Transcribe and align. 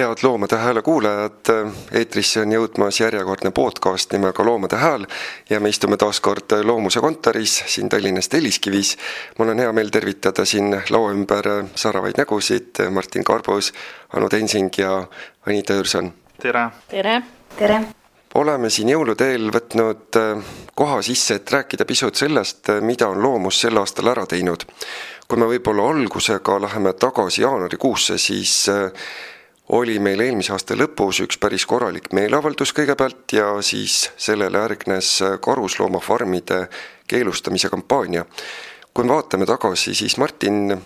head 0.00 0.16
Loomade 0.22 0.56
Hääle 0.56 0.82
kuulajad, 0.82 1.50
eetrisse 1.92 2.40
on 2.40 2.52
jõudmas 2.52 3.00
järjekordne 3.00 3.50
podcast 3.52 4.12
nimega 4.12 4.44
Loomade 4.44 4.78
Hääl 4.80 5.04
ja 5.50 5.60
me 5.60 5.68
istume 5.68 5.96
taas 6.00 6.20
kord 6.24 6.54
Loomuse 6.64 7.00
kontoris 7.00 7.58
siin 7.66 7.88
Tallinnas 7.88 8.28
Telliskivis. 8.28 8.96
mul 9.38 9.48
on 9.48 9.58
hea 9.58 9.72
meel 9.72 9.88
tervitada 9.92 10.44
siin 10.44 10.72
laua 10.90 11.12
ümber 11.12 11.48
säravaid 11.74 12.16
nägusid, 12.16 12.80
Martin 12.90 13.24
Karbus, 13.24 13.72
Anu 14.16 14.28
Tensing 14.28 14.70
ja 14.78 15.06
Anita 15.46 15.72
Jürson. 15.72 16.12
tere! 16.42 16.68
tere! 16.88 17.22
tere! 17.58 17.80
oleme 18.34 18.70
siin 18.70 18.88
jõuluteel 18.88 19.50
võtnud 19.52 20.20
koha 20.74 21.02
sisse, 21.02 21.34
et 21.34 21.52
rääkida 21.52 21.84
pisut 21.84 22.14
sellest, 22.14 22.72
mida 22.80 23.08
on 23.08 23.22
loomus 23.22 23.60
sel 23.60 23.76
aastal 23.76 24.08
ära 24.08 24.26
teinud. 24.26 24.64
kui 25.28 25.38
me 25.38 25.46
võib-olla 25.46 25.90
algusega 25.90 26.60
läheme 26.60 26.92
tagasi 26.92 27.42
jaanuarikuusse, 27.42 28.18
siis 28.18 28.70
oli 29.70 29.98
meil 29.98 30.20
eelmise 30.20 30.52
aasta 30.52 30.74
lõpus 30.74 31.20
üks 31.24 31.38
päris 31.38 31.66
korralik 31.66 32.10
meeleavaldus 32.16 32.72
kõigepealt 32.74 33.34
ja 33.36 33.52
siis 33.62 34.10
sellele 34.18 34.58
järgnes 34.58 35.12
karusloomafarmide 35.40 36.64
keelustamise 37.08 37.70
kampaania. 37.70 38.24
kui 38.94 39.04
me 39.04 39.12
vaatame 39.14 39.46
tagasi, 39.46 39.94
siis 39.94 40.16
Martin, 40.18 40.82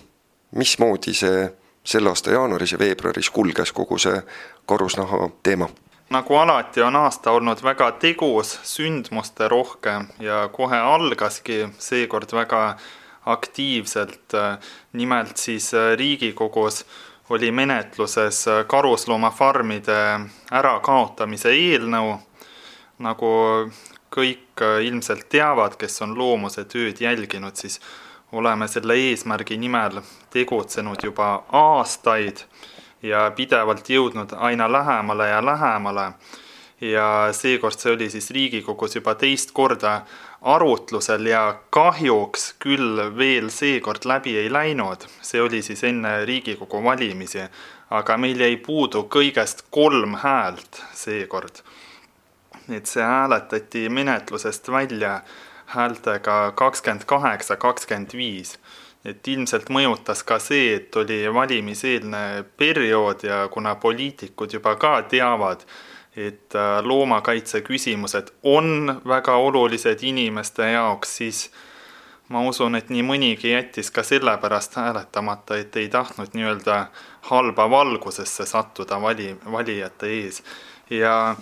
mismoodi 0.51 1.13
see 1.13 1.49
selle 1.83 2.09
aasta 2.09 2.31
jaanuaris 2.31 2.71
ja 2.71 2.79
veebruaris 2.79 3.29
kulges 3.29 3.71
kogu 3.71 3.97
see 3.97 4.21
karusnaha 4.65 5.29
teema? 5.43 5.69
nagu 6.09 6.35
alati 6.35 6.81
on 6.81 6.95
aasta 6.95 7.31
olnud 7.31 7.63
väga 7.63 7.91
tegus, 7.91 8.59
sündmuste 8.63 9.47
rohke 9.47 9.95
ja 10.19 10.49
kohe 10.53 10.77
algaski 10.77 11.65
seekord 11.79 12.31
väga 12.33 12.77
aktiivselt, 13.25 14.37
nimelt 14.93 15.37
siis 15.37 15.71
Riigikogus 15.95 16.85
oli 17.29 17.51
menetluses 17.51 18.45
karusloomafarmide 18.67 19.99
ärakaotamise 20.51 21.51
eelnõu, 21.51 22.17
nagu 23.01 23.31
kõik 24.15 24.63
ilmselt 24.85 25.27
teavad, 25.29 25.75
kes 25.79 26.01
on 26.05 26.13
loomuse 26.17 26.63
tööd 26.69 27.01
jälginud, 27.01 27.55
siis 27.55 27.79
oleme 28.31 28.67
selle 28.67 28.95
eesmärgi 29.09 29.57
nimel 29.57 30.01
tegutsenud 30.33 31.03
juba 31.03 31.43
aastaid 31.51 32.45
ja 33.03 33.29
pidevalt 33.35 33.89
jõudnud 33.89 34.33
aina 34.37 34.71
lähemale 34.71 35.29
ja 35.29 35.45
lähemale. 35.45 36.11
ja 36.81 37.29
seekord 37.31 37.79
see 37.79 37.93
oli 37.93 38.09
siis 38.09 38.31
Riigikogus 38.31 38.95
juba 38.95 39.15
teist 39.15 39.51
korda 39.51 40.01
arutlusel 40.45 41.25
ja 41.25 41.55
kahjuks 41.73 42.51
küll 42.61 42.99
veel 43.17 43.49
seekord 43.49 44.05
läbi 44.05 44.35
ei 44.37 44.51
läinud, 44.53 45.07
see 45.25 45.41
oli 45.41 45.61
siis 45.65 45.81
enne 45.89 46.19
Riigikogu 46.25 46.83
valimisi, 46.85 47.41
aga 47.89 48.17
meil 48.21 48.43
jäi 48.45 48.57
puudu 48.61 49.07
kõigest 49.09 49.65
kolm 49.73 50.19
häält 50.21 50.81
seekord. 50.93 51.63
et 52.69 52.85
see 52.85 53.03
hääletati 53.03 53.89
menetlusest 53.89 54.69
välja 54.73 55.21
häältega 55.65 56.51
kakskümmend 56.55 57.05
kaheksa, 57.05 57.55
kakskümmend 57.55 58.13
viis. 58.13 58.59
et 59.05 59.27
ilmselt 59.27 59.69
mõjutas 59.69 60.23
ka 60.25 60.39
see, 60.39 60.75
et 60.75 60.95
oli 60.95 61.33
valimiseelne 61.33 62.45
periood 62.57 63.23
ja 63.23 63.47
kuna 63.47 63.75
poliitikud 63.75 64.53
juba 64.53 64.75
ka 64.75 65.01
teavad, 65.01 65.65
et 66.15 66.55
äh, 66.55 66.79
loomakaitse 66.83 67.61
küsimused 67.61 68.31
on 68.43 69.01
väga 69.07 69.35
olulised 69.35 70.03
inimeste 70.03 70.71
jaoks, 70.71 71.17
siis 71.17 71.49
ma 72.29 72.41
usun, 72.47 72.75
et 72.75 72.89
nii 72.89 73.03
mõnigi 73.05 73.51
jättis 73.51 73.91
ka 73.91 74.03
sellepärast 74.03 74.79
hääletamata, 74.79 75.59
et 75.59 75.75
ei 75.77 75.89
tahtnud 75.91 76.33
nii-öelda 76.33 76.85
halba 77.29 77.69
valgusesse 77.69 78.45
sattuda 78.45 79.01
vali, 79.01 79.35
valijate 79.51 80.09
ees. 80.21 80.41
ja 80.89 81.35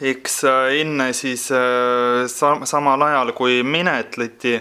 eks 0.00 0.44
äh, 0.44 0.80
enne 0.80 1.12
siis 1.12 1.50
äh, 1.52 2.24
sa-, 2.30 2.60
samal 2.64 3.02
ajal, 3.02 3.32
kui 3.36 3.62
menetleti 3.62 4.58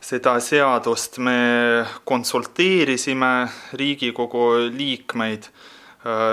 seda 0.00 0.38
seadust, 0.40 1.18
me 1.18 1.84
konsulteerisime 2.04 3.48
Riigikogu 3.76 4.46
liikmeid 4.72 5.50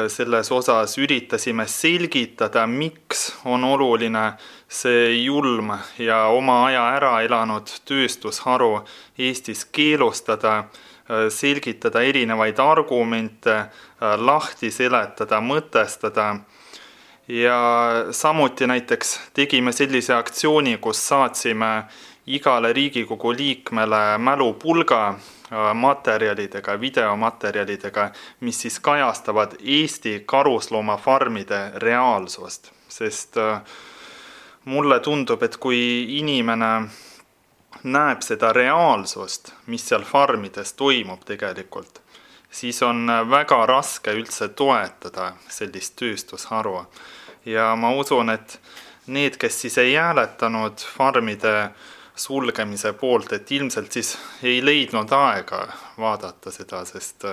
selles 0.08 0.52
osas 0.52 0.94
üritasime 0.98 1.66
selgitada, 1.68 2.64
miks 2.68 3.34
on 3.46 3.64
oluline 3.68 4.38
see 4.68 5.24
julm 5.26 5.74
ja 6.00 6.28
oma 6.32 6.62
aja 6.68 6.86
ära 6.96 7.12
elanud 7.26 7.72
tööstusharu 7.88 8.86
Eestis 9.20 9.66
keelustada, 9.66 10.70
äh, 11.10 11.28
selgitada 11.30 12.02
erinevaid 12.02 12.60
argumente, 12.60 13.56
äh, 13.56 14.16
lahti 14.16 14.72
seletada, 14.72 15.42
mõtestada. 15.42 16.40
Ja 17.28 18.06
samuti 18.12 18.68
näiteks 18.68 19.20
tegime 19.34 19.74
sellise 19.74 20.14
aktsiooni, 20.16 20.78
kus 20.78 21.02
saatsime 21.10 21.90
igale 22.26 22.72
Riigikogu 22.74 23.34
liikmele 23.36 24.18
mälupulga 24.18 25.18
Äh, 25.18 25.37
materjalidega, 25.74 26.80
videomaterjalidega, 26.80 28.12
mis 28.40 28.62
siis 28.62 28.80
kajastavad 28.80 29.52
Eesti 29.60 30.24
karusloomafarmide 30.26 31.72
reaalsust, 31.76 32.72
sest 32.88 33.38
äh, 33.38 33.62
mulle 34.66 35.00
tundub, 35.00 35.44
et 35.44 35.58
kui 35.58 35.80
inimene 36.20 36.72
näeb 37.84 38.22
seda 38.26 38.52
reaalsust, 38.54 39.54
mis 39.68 39.88
seal 39.88 40.04
farmides 40.04 40.74
toimub 40.74 41.24
tegelikult, 41.26 42.02
siis 42.52 42.82
on 42.84 43.08
väga 43.30 43.66
raske 43.66 44.12
üldse 44.12 44.50
toetada 44.50 45.34
sellist 45.50 45.96
tööstusharu. 45.96 46.86
ja 47.46 47.76
ma 47.76 47.92
usun, 47.96 48.30
et 48.30 48.60
need, 49.08 49.38
kes 49.38 49.62
siis 49.62 49.78
ei 49.78 49.96
hääletanud 49.96 50.84
farmide 50.98 51.60
äh, 51.62 51.72
sulgemise 52.18 52.94
poolt, 52.98 53.34
et 53.34 53.52
ilmselt 53.52 53.92
siis 53.94 54.16
ei 54.44 54.60
leidnud 54.66 55.12
aega 55.14 55.68
vaadata 55.98 56.52
seda, 56.52 56.84
sest 56.86 57.26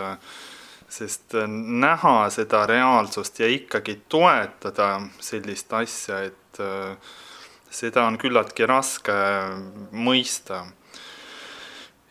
sest 0.95 1.35
näha 1.81 2.29
seda 2.31 2.67
reaalsust 2.71 3.41
ja 3.41 3.49
ikkagi 3.51 3.97
toetada 4.09 5.01
sellist 5.21 5.73
asja, 5.75 6.21
et 6.29 6.61
seda 7.75 8.05
on 8.07 8.19
küllaltki 8.21 8.67
raske 8.71 9.17
mõista. 9.91 10.65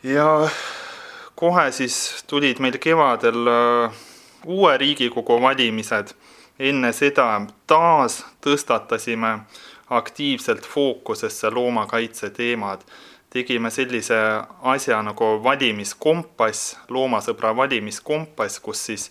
ja 0.03 0.49
kohe 1.35 1.69
siis 1.71 2.25
tulid 2.27 2.59
meil 2.59 2.77
kevadel 2.77 3.47
uue 4.43 4.77
Riigikogu 4.77 5.39
valimised, 5.41 6.11
enne 6.59 6.91
seda 6.93 7.27
taas 7.67 8.23
tõstatasime 8.43 9.31
äh, 9.37 9.63
aktiivselt 9.97 10.67
fookusesse 10.67 11.49
loomakaitse 11.49 12.29
teemad. 12.29 12.81
tegime 13.29 13.69
sellise 13.73 14.15
asja 14.61 15.01
nagu 15.01 15.25
valimiskompass, 15.43 16.75
loomasõbra 16.89 17.55
valimiskompass, 17.55 18.59
kus 18.59 18.85
siis 18.85 19.07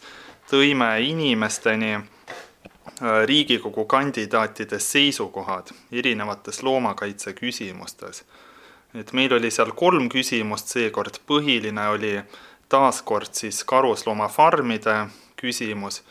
tõime 0.50 1.00
inimesteni 1.02 1.94
äh, 1.94 2.04
Riigikogu 3.26 3.84
kandidaatide 3.84 4.78
seisukohad 4.78 5.72
erinevates 5.92 6.62
loomakaitse 6.62 7.32
küsimustes. 7.32 8.24
et 8.94 9.12
meil 9.12 9.32
oli 9.32 9.50
seal 9.50 9.72
kolm 9.72 10.08
küsimust 10.08 10.68
seekord, 10.68 11.18
põhiline 11.26 11.88
oli 11.88 12.20
taaskord 12.68 13.32
siis 13.32 13.64
karusloomafarmide 13.64 14.96
küsimus, 15.36 16.02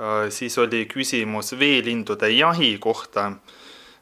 äh, 0.00 0.30
siis 0.30 0.58
oli 0.58 0.86
küsimus 0.86 1.58
veelindude 1.58 2.30
jahi 2.30 2.78
kohta 2.78 3.32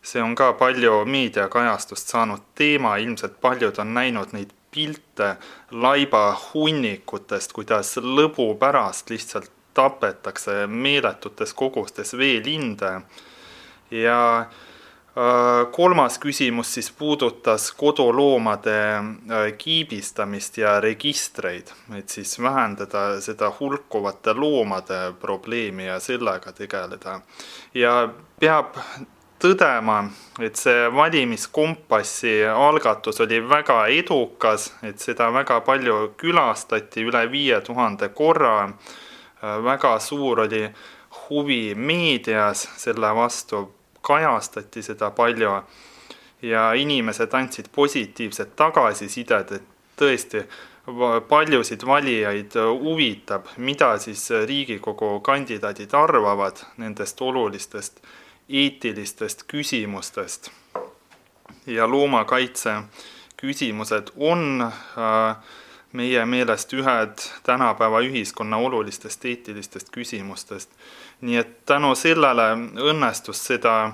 see 0.07 0.23
on 0.23 0.35
ka 0.39 0.53
palju 0.53 1.01
meediakajastust 1.11 2.13
saanud 2.15 2.45
teema, 2.55 2.97
ilmselt 3.03 3.41
paljud 3.41 3.79
on 3.83 3.95
näinud 3.95 4.35
neid 4.37 4.53
pilte 4.71 5.35
laibahunnikutest, 5.71 7.53
kuidas 7.57 7.97
lõbu 7.97 8.53
pärast 8.61 9.11
lihtsalt 9.11 9.51
tapetakse 9.77 10.67
meeletutes 10.67 11.55
kogustes 11.55 12.15
veelinde. 12.17 13.01
ja 13.91 14.21
äh, 14.41 15.73
kolmas 15.73 16.19
küsimus 16.19 16.75
siis 16.75 16.91
puudutas 16.91 17.73
koduloomade 17.73 18.79
äh, 18.95 19.53
kiibistamist 19.59 20.59
ja 20.59 20.81
registreid, 20.81 21.71
et 21.99 22.09
siis 22.09 22.39
vähendada 22.43 23.21
seda 23.21 23.53
hulkuvate 23.61 24.35
loomade 24.35 25.13
probleemi 25.21 25.87
ja 25.87 26.01
sellega 26.01 26.53
tegeleda. 26.53 27.21
ja 27.75 28.09
peab 28.41 28.77
tõdema, 29.39 30.01
et 30.41 30.57
see 30.57 30.87
valimiskompassi 30.93 32.35
algatus 32.49 33.21
oli 33.25 33.41
väga 33.49 33.87
edukas, 33.93 34.71
et 34.83 35.01
seda 35.03 35.29
väga 35.35 35.61
palju 35.67 35.97
külastati, 36.21 37.05
üle 37.05 37.27
viie 37.33 37.61
tuhande 37.61 38.09
korra. 38.09 38.73
väga 39.43 39.99
suur 40.01 40.41
oli 40.41 40.63
huvi 41.29 41.75
meedias 41.75 42.69
selle 42.77 43.15
vastu, 43.15 43.73
kajastati 44.03 44.83
seda 44.83 45.11
palju 45.11 45.53
ja 46.43 46.73
inimesed 46.75 47.35
andsid 47.35 47.69
positiivset 47.75 48.57
tagasisidet, 48.57 49.53
et 49.53 49.63
tõesti 49.97 50.43
paljusid 51.29 51.83
valijaid 51.87 52.55
huvitab, 52.55 53.49
mida 53.57 53.99
siis 53.99 54.31
Riigikogu 54.31 55.21
kandidaadid 55.21 55.95
arvavad 55.95 56.63
nendest 56.77 57.21
olulistest 57.21 58.01
eetilistest 58.49 59.43
küsimustest. 59.49 60.51
ja 61.67 61.91
loomakaitse 61.91 62.83
küsimused 63.37 64.13
on 64.17 64.63
äh, 64.63 65.37
meie 65.93 66.27
meelest 66.27 66.73
ühed 66.73 67.25
tänapäeva 67.43 68.01
ühiskonna 68.01 68.57
olulistest 68.57 69.25
eetilistest 69.25 69.91
küsimustest. 69.91 70.71
nii 71.21 71.37
et 71.37 71.65
tänu 71.67 71.95
sellele 71.95 72.49
õnnestus 72.91 73.45
seda 73.47 73.93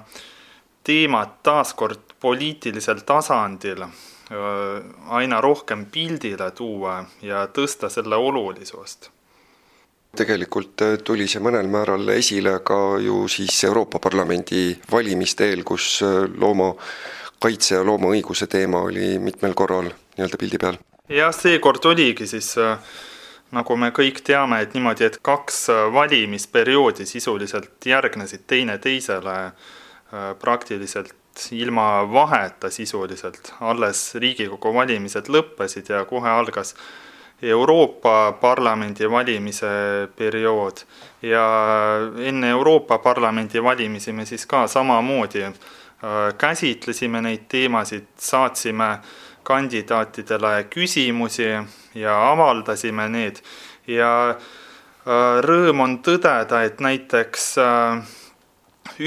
teemat 0.84 1.42
taaskord 1.42 2.16
poliitilisel 2.20 3.00
tasandil 3.06 3.84
aina 5.08 5.40
rohkem 5.40 5.86
pildile 5.86 6.50
tuua 6.50 7.04
ja 7.22 7.46
tõsta 7.46 7.88
selle 7.88 8.16
olulisust 8.16 9.10
tegelikult 10.16 10.82
tuli 11.04 11.26
see 11.30 11.40
mõnel 11.44 11.68
määral 11.72 12.08
esile 12.14 12.58
ka 12.64 12.98
ju 13.00 13.24
siis 13.32 13.64
Euroopa 13.64 13.98
Parlamendi 14.02 14.74
valimiste 14.92 15.48
eel, 15.50 15.64
kus 15.64 16.02
loomakaitse 16.36 17.78
ja 17.78 17.86
loomaõiguse 17.86 18.46
teema 18.46 18.82
oli 18.88 19.16
mitmel 19.18 19.54
korral 19.54 19.88
nii-öelda 19.88 20.40
pildi 20.40 20.60
peal. 20.60 20.76
Jah, 21.12 21.32
seekord 21.34 21.84
oligi 21.88 22.28
siis 22.28 22.54
nagu 23.52 23.76
me 23.76 23.90
kõik 23.92 24.22
teame, 24.24 24.62
et 24.64 24.76
niimoodi, 24.76 25.08
et 25.08 25.18
kaks 25.24 25.66
valimisperioodi 25.92 27.06
sisuliselt 27.08 27.86
järgnesid 27.86 28.46
teineteisele 28.48 29.36
praktiliselt 30.40 31.12
ilma 31.56 32.04
vaheta 32.12 32.70
sisuliselt, 32.70 33.54
alles 33.60 34.14
Riigikogu 34.20 34.74
valimised 34.74 35.30
lõppesid 35.32 35.88
ja 35.92 36.04
kohe 36.08 36.28
algas 36.28 36.74
Euroopa 37.42 38.32
Parlamendi 38.40 39.10
valimise 39.10 39.68
periood. 40.16 40.84
Ja 41.22 41.46
enne 42.22 42.50
Euroopa 42.50 42.98
Parlamendi 42.98 43.62
valimisi 43.62 44.12
me 44.12 44.26
siis 44.26 44.46
ka 44.46 44.66
samamoodi 44.66 45.48
käsitlesime 46.38 47.20
neid 47.22 47.44
teemasid, 47.48 48.06
saatsime 48.18 48.88
äh, 48.90 49.10
kandidaatidele 49.42 50.66
küsimusi 50.70 51.46
ja 51.94 52.16
avaldasime 52.30 53.08
need. 53.08 53.42
Ja 53.86 54.12
äh, 54.30 55.38
rõõm 55.44 55.82
on 55.84 55.98
tõdeda, 56.06 56.62
et 56.66 56.80
näiteks 56.80 57.46
äh, 57.62 58.12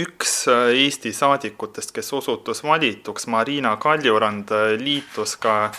üks 0.04 0.38
äh, 0.52 0.68
Eesti 0.86 1.14
saadikutest, 1.16 1.96
kes 1.96 2.14
osutus 2.14 2.64
valituks, 2.64 3.28
Marina 3.32 3.76
Kaljurand, 3.82 4.52
liitus 4.82 5.38
ka 5.40 5.72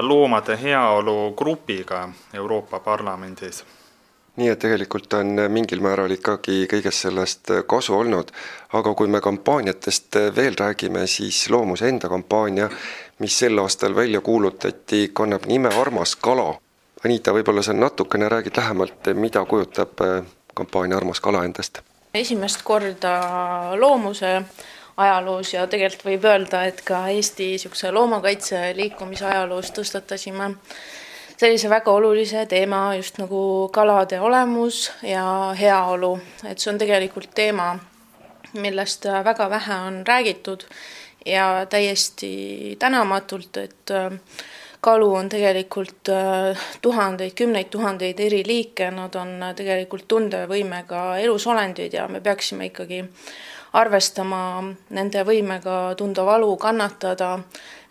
loomade 0.00 0.58
heaolu 0.62 1.34
grupiga 1.36 2.08
Euroopa 2.34 2.80
Parlamendis 2.80 3.64
nii 4.36 4.48
et 4.48 4.58
tegelikult 4.58 5.12
on 5.12 5.34
mingil 5.52 5.82
määral 5.84 6.14
ikkagi 6.14 6.62
kõigest 6.70 7.04
sellest 7.04 7.50
kasu 7.68 7.92
olnud, 7.98 8.30
aga 8.78 8.94
kui 8.96 9.10
me 9.12 9.20
kampaaniatest 9.20 10.16
veel 10.36 10.56
räägime, 10.56 11.02
siis 11.06 11.50
Loomuse 11.52 11.90
enda 11.90 12.08
kampaania 12.08 12.70
mis 13.22 13.38
sel 13.38 13.58
aastal 13.58 13.94
välja 13.94 14.20
kuulutati, 14.20 15.10
kannab 15.12 15.46
nime 15.46 15.70
Armas 15.80 16.16
kala. 16.16 16.54
Anita, 17.04 17.34
võib-olla 17.34 17.62
sa 17.62 17.74
natukene 17.74 18.28
räägid 18.28 18.56
lähemalt, 18.58 19.10
mida 19.14 19.44
kujutab 19.46 20.02
äh, 20.02 20.24
kampaania 20.54 20.98
Armas 20.98 21.20
kala 21.20 21.44
endast? 21.46 21.82
esimest 22.14 22.60
korda 22.62 23.12
loomuse 23.80 24.42
ajaloos 25.02 25.54
ja 25.54 25.66
tegelikult 25.66 26.06
võib 26.08 26.26
öelda, 26.30 26.64
et 26.70 26.82
ka 26.86 27.04
Eesti 27.12 27.52
niisuguse 27.54 27.92
loomakaitse 27.92 28.64
liikumise 28.78 29.26
ajaloos 29.28 29.72
tõstatasime 29.76 30.52
sellise 31.36 31.70
väga 31.70 31.90
olulise 31.90 32.46
teema 32.46 32.94
just 32.96 33.18
nagu 33.18 33.68
kalade 33.74 34.20
olemus 34.20 34.90
ja 35.02 35.24
heaolu, 35.58 36.14
et 36.46 36.58
see 36.62 36.70
on 36.72 36.78
tegelikult 36.78 37.32
teema, 37.34 37.72
millest 38.54 39.08
väga 39.24 39.48
vähe 39.50 39.78
on 39.88 40.02
räägitud 40.06 40.66
ja 41.26 41.66
täiesti 41.70 42.76
tänamatult, 42.78 43.56
et 43.56 43.90
äh, 43.90 44.12
kalu 44.80 45.14
on 45.14 45.28
tegelikult 45.28 46.08
äh, 46.08 46.58
tuhandeid, 46.82 47.34
kümneid 47.38 47.70
tuhandeid 47.70 48.20
eri 48.20 48.42
liike, 48.46 48.90
nad 48.90 49.14
on 49.14 49.36
äh, 49.42 49.54
tegelikult 49.54 50.08
tundevõimega 50.08 51.04
elusolendid 51.22 51.94
ja 51.94 52.08
me 52.08 52.20
peaksime 52.20 52.70
ikkagi 52.70 53.04
arvestama 53.72 54.62
nende 54.90 55.24
võimega 55.24 55.94
tunda 55.96 56.24
valu, 56.28 56.56
kannatada, 56.60 57.38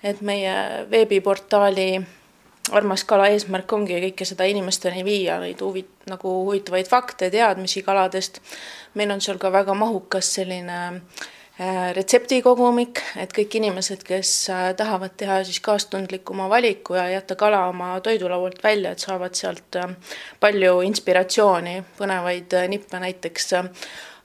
et 0.03 0.21
meie 0.21 0.53
veebiportaali 0.91 1.89
armas 2.71 3.03
kala 3.07 3.27
eesmärk 3.33 3.73
ongi 3.73 3.97
kõike 4.05 4.25
seda 4.27 4.45
inimesteni 4.49 5.03
viia, 5.05 5.39
neid 5.41 5.61
huvi, 5.63 5.83
nagu 6.09 6.33
huvitavaid 6.45 6.89
fakte, 6.89 7.31
teadmisi 7.33 7.83
kaladest. 7.83 8.41
meil 8.93 9.11
on 9.11 9.21
seal 9.21 9.37
ka 9.39 9.51
väga 9.51 9.73
mahukas 9.73 10.33
selline 10.35 10.77
äh, 11.59 11.91
retseptikogumik, 11.95 13.01
et 13.17 13.33
kõik 13.33 13.57
inimesed, 13.57 14.03
kes 14.03 14.49
äh, 14.49 14.69
tahavad 14.77 15.17
teha 15.17 15.41
siis 15.47 15.59
kaastundlikuma 15.59 16.49
valiku 16.49 16.95
ja 16.95 17.09
jätta 17.09 17.35
kala 17.35 17.65
oma 17.67 17.99
toidulaualt 17.99 18.63
välja, 18.63 18.91
et 18.91 18.99
saavad 18.99 19.35
sealt 19.35 19.79
äh, 19.81 19.95
palju 20.39 20.81
inspiratsiooni, 20.85 21.81
põnevaid 21.97 22.55
nippe 22.69 22.99
näiteks 22.99 23.53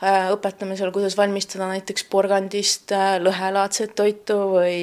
õpetame 0.02 0.76
seal, 0.76 0.93
kuidas 0.93 1.16
valmistada 1.16 1.69
näiteks 1.70 2.04
porgandist 2.12 2.93
lõhelaadset 3.22 3.94
toitu 3.96 4.37
või 4.52 4.78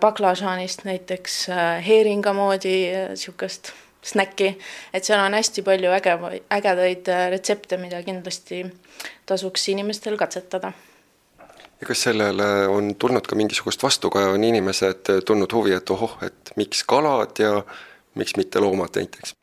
baklažaanist 0.00 0.84
näiteks 0.88 1.44
heeringa 1.86 2.32
moodi 2.34 2.76
niisugust 3.12 3.72
snäkki, 4.04 4.50
et 4.92 5.04
seal 5.04 5.22
on 5.22 5.34
hästi 5.34 5.62
palju 5.64 5.92
äge, 5.96 6.16
ägedaid 6.52 7.08
retsepte, 7.32 7.78
mida 7.80 8.02
kindlasti 8.04 8.64
tasuks 9.26 9.68
inimestel 9.72 10.18
katsetada. 10.20 10.72
Ja 11.80 11.88
kas 11.88 12.04
sellele 12.06 12.68
on 12.68 12.94
tulnud 12.98 13.26
ka 13.26 13.36
mingisugust 13.36 13.82
vastukaja, 13.82 14.34
on 14.34 14.44
inimesed 14.44 15.10
tundnud 15.26 15.52
huvi, 15.52 15.74
et 15.76 15.90
ohoh, 15.90 16.18
et 16.22 16.52
miks 16.56 16.84
kalad 16.88 17.40
ja 17.40 17.62
miks 18.14 18.36
mitte 18.36 18.62
loomad 18.62 18.94
näiteks? 18.96 19.34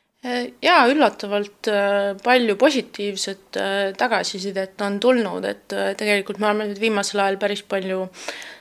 Jaa, 0.62 0.82
üllatavalt 0.86 1.68
äh, 1.70 2.12
palju 2.22 2.56
positiivset 2.56 3.58
äh, 3.58 3.92
tagasisidet 3.98 4.80
on 4.80 5.00
tulnud, 5.00 5.44
et 5.44 5.74
äh, 5.74 5.94
tegelikult 5.98 6.38
me 6.38 6.46
oleme 6.46 6.68
nüüd 6.70 6.80
viimasel 6.80 7.24
ajal 7.24 7.40
päris 7.42 7.64
palju 7.66 8.04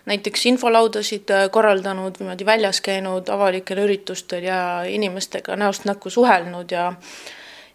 näiteks 0.10 0.48
infolaudasid 0.50 1.30
korraldanud, 1.54 2.18
niimoodi 2.18 2.48
väljas 2.48 2.82
käinud 2.82 3.30
avalikel 3.30 3.84
üritustel 3.84 4.48
ja 4.50 4.82
inimestega 4.90 5.56
näost 5.62 5.86
näkku 5.86 6.10
suhelnud 6.10 6.74
ja 6.74 6.92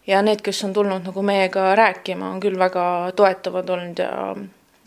ja 0.07 0.21
need, 0.23 0.39
kes 0.43 0.63
on 0.63 0.73
tulnud 0.75 1.07
nagu 1.07 1.23
meiega 1.23 1.73
rääkima, 1.75 2.29
on 2.31 2.43
küll 2.43 2.59
väga 2.59 2.83
toetavad 3.15 3.69
olnud 3.75 3.99
ja 3.99 4.11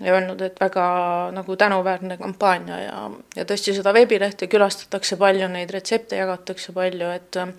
ja 0.00 0.14
öelnud, 0.14 0.40
et 0.40 0.60
väga 0.60 0.84
nagu 1.32 1.56
tänuväärne 1.56 2.16
kampaania 2.16 2.78
ja, 2.80 3.00
ja 3.36 3.44
tõesti 3.44 3.74
seda 3.76 3.92
veebilehte 3.94 4.48
külastatakse 4.50 5.18
palju, 5.20 5.48
neid 5.52 5.72
retsepte 5.74 6.16
jagatakse 6.16 6.72
palju, 6.76 7.10
et 7.12 7.36
äh, 7.40 7.52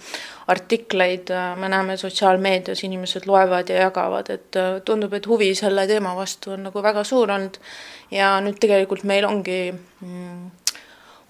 artikleid 0.52 1.30
äh, 1.36 1.52
me 1.60 1.70
näeme 1.70 1.98
sotsiaalmeedias, 2.02 2.84
inimesed 2.88 3.28
loevad 3.30 3.70
ja 3.70 3.86
jagavad, 3.86 4.34
et 4.34 4.58
äh, 4.58 4.80
tundub, 4.86 5.14
et 5.14 5.30
huvi 5.30 5.54
selle 5.56 5.86
teema 5.88 6.16
vastu 6.18 6.56
on 6.56 6.66
nagu 6.70 6.84
väga 6.84 7.06
suur 7.08 7.32
olnud. 7.32 7.62
Ja 8.12 8.34
nüüd 8.44 8.58
tegelikult 8.60 9.06
meil 9.08 9.24
ongi 9.24 9.72
mm, 9.72 10.50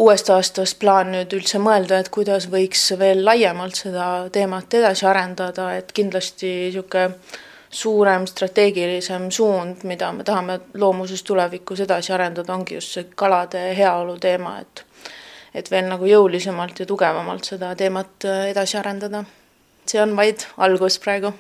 uuest 0.02 0.32
aastast 0.34 0.80
plaan 0.82 1.12
nüüd 1.14 1.34
üldse 1.38 1.60
mõelda, 1.62 2.00
et 2.02 2.10
kuidas 2.10 2.48
võiks 2.50 2.88
veel 2.98 3.26
laiemalt 3.26 3.84
seda 3.84 4.08
teemat 4.34 4.74
edasi 4.80 5.06
arendada, 5.06 5.74
et 5.78 5.92
kindlasti 5.94 6.56
niisugune 6.72 7.10
suurem 7.72 8.26
strateegilisem 8.28 9.30
suund, 9.32 9.84
mida 9.84 10.12
me 10.12 10.24
tahame 10.24 10.60
loomuses 10.74 11.24
tulevikus 11.24 11.80
edasi 11.86 12.14
arendada, 12.14 12.54
ongi 12.54 12.76
just 12.76 12.98
see 12.98 13.06
kalade 13.16 13.72
heaolu 13.78 14.18
teema, 14.20 14.60
et 14.60 14.86
et 15.54 15.68
veel 15.72 15.90
nagu 15.92 16.08
jõulisemalt 16.08 16.80
ja 16.80 16.86
tugevamalt 16.88 17.48
seda 17.48 17.74
teemat 17.76 18.26
äh, 18.26 18.50
edasi 18.54 18.78
arendada. 18.80 19.24
see 19.86 20.02
on 20.02 20.16
vaid 20.16 20.46
algus 20.58 21.00
praegu 21.00 21.34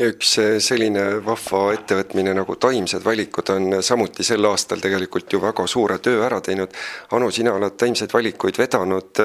ja 0.00 0.08
üks 0.08 0.32
eh, 0.40 0.56
selline 0.64 1.02
vahva 1.24 1.74
ettevõtmine 1.76 2.32
nagu 2.36 2.56
Taimsed 2.60 3.04
valikud 3.04 3.52
on 3.52 3.80
samuti 3.84 4.24
sel 4.24 4.46
aastal 4.48 4.80
tegelikult 4.80 5.32
ju 5.32 5.40
väga 5.42 5.66
suure 5.68 5.98
töö 6.02 6.22
ära 6.24 6.40
teinud. 6.44 6.72
Anu, 7.16 7.28
sina 7.34 7.52
oled 7.56 7.76
Taimseid 7.80 8.12
valikuid 8.14 8.58
vedanud, 8.60 9.20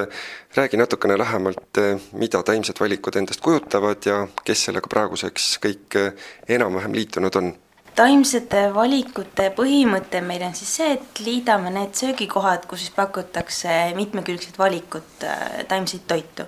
räägi 0.57 0.79
natukene 0.79 1.17
lähemalt, 1.21 1.79
eh, 1.79 2.09
mida 2.19 2.43
Taimsed 2.43 2.79
valikud 2.79 3.15
endast 3.15 3.43
kujutavad 3.45 4.09
ja 4.09 4.25
kes 4.43 4.67
sellega 4.69 4.91
praeguseks 4.91 5.53
kõik 5.63 5.99
eh, 6.01 6.27
enam-vähem 6.57 6.99
liitunud 7.01 7.41
on? 7.41 7.55
taimsete 7.95 8.73
valikute 8.75 9.45
põhimõte 9.55 10.19
meil 10.19 10.41
on 10.43 10.55
siis 10.59 10.73
see, 10.81 10.97
et 10.97 11.19
liidame 11.23 11.69
need 11.71 11.93
söögikohad, 11.95 12.65
kus 12.67 12.81
siis 12.83 12.91
pakutakse 12.91 13.71
mitmekülgset 13.95 14.59
valikut 14.59 15.23
taimseid 15.69 16.03
toitu 16.03 16.43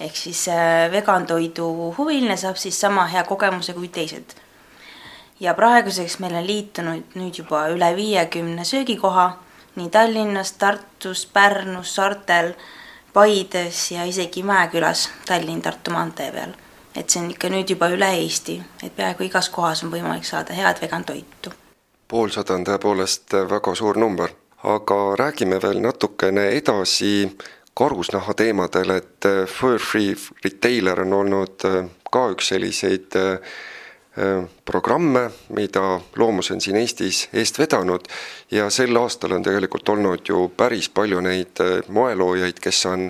ehk 0.00 0.16
siis 0.16 0.48
äh, 0.48 0.90
vegantoidu 0.92 1.94
huviline 1.98 2.36
saab 2.36 2.56
siis 2.56 2.80
sama 2.80 3.06
hea 3.06 3.24
kogemuse 3.24 3.72
kui 3.72 3.88
teised. 3.88 4.34
ja 5.40 5.54
praeguseks 5.54 6.18
meil 6.18 6.34
on 6.34 6.46
liitunud 6.46 7.14
nüüd 7.14 7.38
juba 7.38 7.68
üle 7.68 7.96
viiekümne 7.96 8.64
söögikoha 8.64 9.32
nii 9.76 9.90
Tallinnas, 9.90 10.52
Tartus, 10.52 11.26
Pärnus, 11.26 11.94
saartel 11.94 12.54
Paides 13.12 13.90
ja 13.90 14.04
isegi 14.04 14.42
Mäekülas 14.42 15.10
Tallinn-Tartu 15.26 15.90
maantee 15.90 16.32
peal. 16.32 16.52
et 16.96 17.10
see 17.10 17.22
on 17.22 17.30
ikka 17.30 17.48
nüüd 17.50 17.70
juba 17.70 17.88
üle 17.90 18.06
Eesti, 18.20 18.60
et 18.82 18.94
peaaegu 18.96 19.24
igas 19.26 19.48
kohas 19.50 19.82
on 19.84 19.90
võimalik 19.90 20.24
saada 20.24 20.54
head 20.54 20.78
vegan 20.82 21.04
toitu. 21.04 21.50
poolsada 22.08 22.54
on 22.54 22.64
tõepoolest 22.66 23.34
väga 23.50 23.74
suur 23.74 23.98
number, 23.98 24.30
aga 24.62 24.98
räägime 25.18 25.62
veel 25.62 25.80
natukene 25.82 26.48
edasi 26.48 27.36
karusnaha 27.74 28.34
teemadel, 28.34 28.90
et 28.90 29.26
Fur 29.50 29.78
Free 29.82 30.14
Retailer 30.44 31.00
on 31.02 31.12
olnud 31.12 31.64
ka 32.10 32.28
üks 32.30 32.52
selliseid 32.52 33.16
Äh, 34.18 34.44
programme, 34.64 35.30
mida 35.48 36.00
Loomus 36.16 36.50
on 36.50 36.60
siin 36.60 36.76
Eestis 36.76 37.24
eest 37.32 37.56
vedanud 37.58 38.04
ja 38.50 38.68
sel 38.70 38.94
aastal 38.96 39.32
on 39.34 39.42
tegelikult 39.42 39.90
olnud 39.90 40.22
ju 40.28 40.44
päris 40.54 40.86
palju 40.88 41.18
neid 41.20 41.58
äh, 41.64 41.80
moeloojaid, 41.88 42.60
kes 42.62 42.84
on 42.86 43.08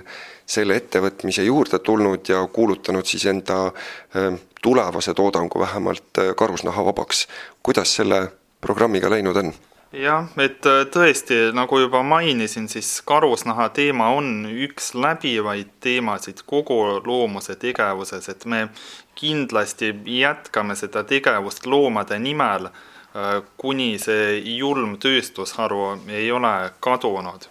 selle 0.49 0.78
ettevõtmise 0.80 1.44
juurde 1.44 1.83
tulnud 1.85 2.33
ja 2.33 2.40
kuulutanud 2.49 3.04
siis 3.04 3.26
enda 3.28 3.66
äh, 3.66 4.33
tulevase 4.62 5.12
toodangu 5.14 5.61
vähemalt 5.61 6.25
karusnahavabaks. 6.37 7.26
kuidas 7.62 7.94
selle 8.00 8.23
programmiga 8.61 9.11
läinud 9.11 9.37
on? 9.37 9.52
Jah, 9.95 10.27
et 10.41 10.65
tõesti, 10.93 11.37
nagu 11.55 11.79
juba 11.79 12.03
mainisin, 12.07 12.67
siis 12.71 12.99
karusnaha 13.07 13.69
teema 13.75 14.11
on 14.15 14.47
üks 14.49 14.93
läbivaid 14.99 15.71
teemasid 15.85 16.43
kogu 16.49 16.79
loomuse 17.05 17.57
tegevuses, 17.61 18.29
et 18.29 18.45
me 18.51 18.67
kindlasti 19.19 19.93
jätkame 20.19 20.77
seda 20.79 21.05
tegevust 21.07 21.67
loomade 21.67 22.19
nimel, 22.19 22.69
äh, 22.69 23.41
kuni 23.57 23.95
see 24.03 24.39
julm 24.57 24.97
tööstusharu 24.99 25.99
ei 26.09 26.31
ole 26.33 26.55
kadunud. 26.81 27.51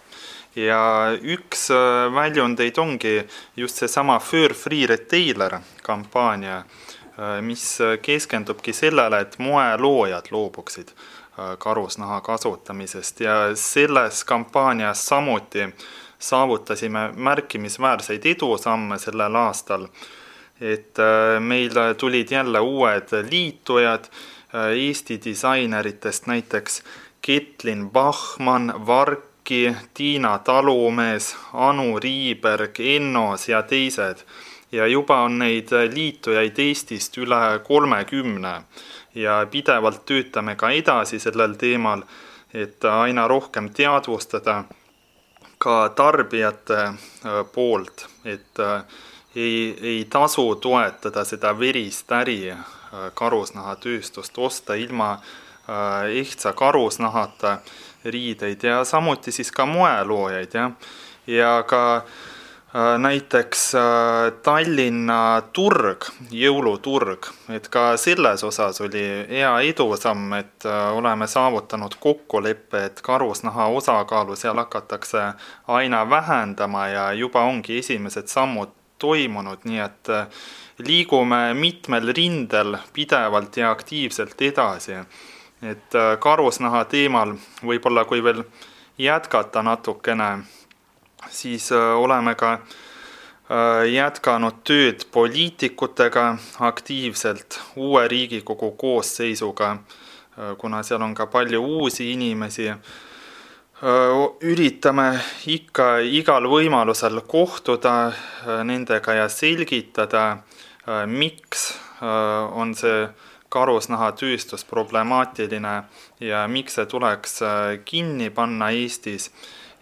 ja 0.54 1.10
üks 1.18 1.70
äh, 1.74 2.14
väljundeid 2.14 2.76
ongi 2.78 3.24
just 3.56 3.76
seesama 3.76 4.20
Fur 4.20 4.54
Free 4.54 4.86
Retailer 4.86 5.58
kampaania, 5.82 6.58
äh, 7.18 7.40
mis 7.42 7.78
keskendubki 8.02 8.72
sellele, 8.72 9.20
et 9.20 9.38
moeloojad 9.38 10.30
loobuksid 10.30 10.94
karusnaha 11.58 12.20
kasutamisest. 12.20 13.20
Ja 13.20 13.34
selles 13.54 14.24
kampaanias 14.24 15.06
samuti 15.06 15.74
saavutasime 16.18 17.12
märkimisväärseid 17.16 18.26
edusamme 18.26 18.98
sellel 18.98 19.34
aastal. 19.34 19.86
Et 20.60 20.98
äh, 20.98 21.40
meil 21.40 21.74
tulid 21.98 22.30
jälle 22.30 22.60
uued 22.60 23.08
liitujad 23.30 24.04
äh, 24.04 24.70
Eesti 24.72 25.20
disaineritest, 25.24 26.26
näiteks 26.26 26.82
Ketlin 27.22 27.90
Bachmann, 27.90 28.86
Varki, 28.86 29.76
Tiina 29.94 30.38
Talumees, 30.38 31.36
Anu 31.52 32.00
Riiberg, 32.00 32.80
Ennos 32.80 33.48
ja 33.48 33.62
teised. 33.62 34.16
ja 34.72 34.86
juba 34.86 35.20
on 35.22 35.38
neid 35.38 35.68
liitujaid 35.94 36.58
Eestist 36.58 37.18
üle 37.18 37.60
kolmekümne 37.62 38.62
ja 39.14 39.46
pidevalt 39.50 40.04
töötame 40.06 40.56
ka 40.56 40.70
edasi 40.70 41.18
sellel 41.18 41.54
teemal, 41.54 42.02
et 42.54 42.84
aina 42.84 43.28
rohkem 43.28 43.70
teadvustada 43.70 44.64
ka 45.58 45.88
tarbijate 45.88 46.82
äh, 46.82 46.96
poolt, 47.52 48.06
et 48.24 48.58
ei, 49.36 49.78
ei 49.82 50.06
tasu 50.10 50.54
toetada 50.54 51.24
seda 51.24 51.54
verist 51.58 52.12
äri, 52.12 52.50
äh, 52.50 52.60
karusnahatööstust, 53.14 54.38
osta 54.38 54.74
ilma 54.74 55.12
äh, 55.12 56.10
ehtsa 56.20 56.52
karusnahata 56.52 57.58
riideid 58.04 58.62
ja 58.62 58.84
samuti 58.84 59.32
siis 59.32 59.52
ka 59.52 59.66
moeloojaid, 59.66 60.54
jah. 60.54 60.72
ja 61.26 61.62
ka 61.66 61.96
äh, 61.96 62.02
näiteks 62.98 63.60
Tallinna 64.42 65.18
turg, 65.54 66.08
jõuluturg, 66.34 67.28
et 67.54 67.68
ka 67.70 67.92
selles 68.02 68.42
osas 68.44 68.80
oli 68.82 69.02
hea 69.28 69.52
edusamm, 69.70 70.32
et 70.40 70.66
oleme 70.66 71.28
saavutanud 71.30 71.94
kokkuleppe, 72.02 72.84
et 72.88 73.02
karusnaha 73.06 73.68
osakaalu 73.78 74.34
seal 74.36 74.58
hakatakse 74.58 75.22
aina 75.68 76.02
vähendama 76.10 76.88
ja 76.88 77.12
juba 77.12 77.46
ongi 77.46 77.78
esimesed 77.78 78.26
sammud 78.26 78.74
toimunud, 78.98 79.64
nii 79.68 79.80
et 79.84 80.10
äh, 80.12 80.26
liigume 80.78 81.54
mitmel 81.58 82.12
rindel 82.16 82.78
pidevalt 82.92 83.56
ja 83.56 83.70
aktiivselt 83.70 84.42
edasi. 84.42 85.00
et 85.62 85.94
äh, 85.94 86.18
karusnaha 86.18 86.84
teemal 86.84 87.34
võib-olla, 87.64 88.04
kui 88.04 88.22
veel 88.24 88.44
jätkata 88.98 89.62
natukene, 89.62 90.44
siis 91.30 91.72
äh, 91.72 91.92
oleme 91.98 92.34
ka 92.34 92.58
jätkanud 93.90 94.62
tööd 94.64 95.04
poliitikutega 95.12 96.36
aktiivselt, 96.64 97.58
uue 97.76 98.06
Riigikogu 98.08 98.70
koosseisuga, 98.80 99.76
kuna 100.58 100.82
seal 100.82 101.02
on 101.04 101.12
ka 101.14 101.26
palju 101.26 101.60
uusi 101.60 102.10
inimesi. 102.12 102.70
Üritame 104.40 105.08
ikka 105.52 105.98
igal 106.00 106.48
võimalusel 106.48 107.20
kohtuda 107.28 108.14
nendega 108.64 109.18
ja 109.18 109.28
selgitada, 109.28 110.38
miks 111.04 111.74
on 112.00 112.72
see 112.74 113.04
karusnahatööstus 113.54 114.64
problemaatiline 114.64 115.74
ja 116.20 116.46
miks 116.48 116.78
see 116.78 116.88
tuleks 116.90 117.42
kinni 117.84 118.30
panna 118.34 118.72
Eestis. 118.72 119.30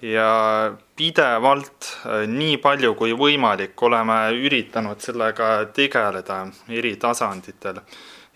Ja 0.03 0.75
pidevalt, 1.03 1.91
nii 2.31 2.57
palju 2.63 2.95
kui 2.95 3.11
võimalik, 3.19 3.75
oleme 3.83 4.23
üritanud 4.39 5.03
sellega 5.03 5.53
tegeleda 5.75 6.45
eri 6.71 6.95
tasanditel. 6.97 7.83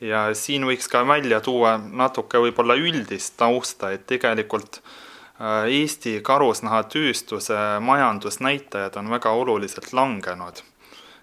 ja 0.01 0.29
siin 0.35 0.67
võiks 0.67 0.91
ka 0.91 1.07
välja 1.07 1.41
tuua 1.41 1.79
natuke 1.79 2.43
võib-olla 2.43 2.75
üldist 2.75 3.37
tausta, 3.39 3.93
et 3.95 4.07
tegelikult 4.11 4.81
äh, 4.83 4.91
Äh, 5.37 5.69
Eesti 5.69 6.21
karusnahatööstuse 6.25 7.57
majandusnäitajad 7.85 8.95
on 8.97 9.11
väga 9.11 9.31
oluliselt 9.31 9.93
langenud. 9.93 10.63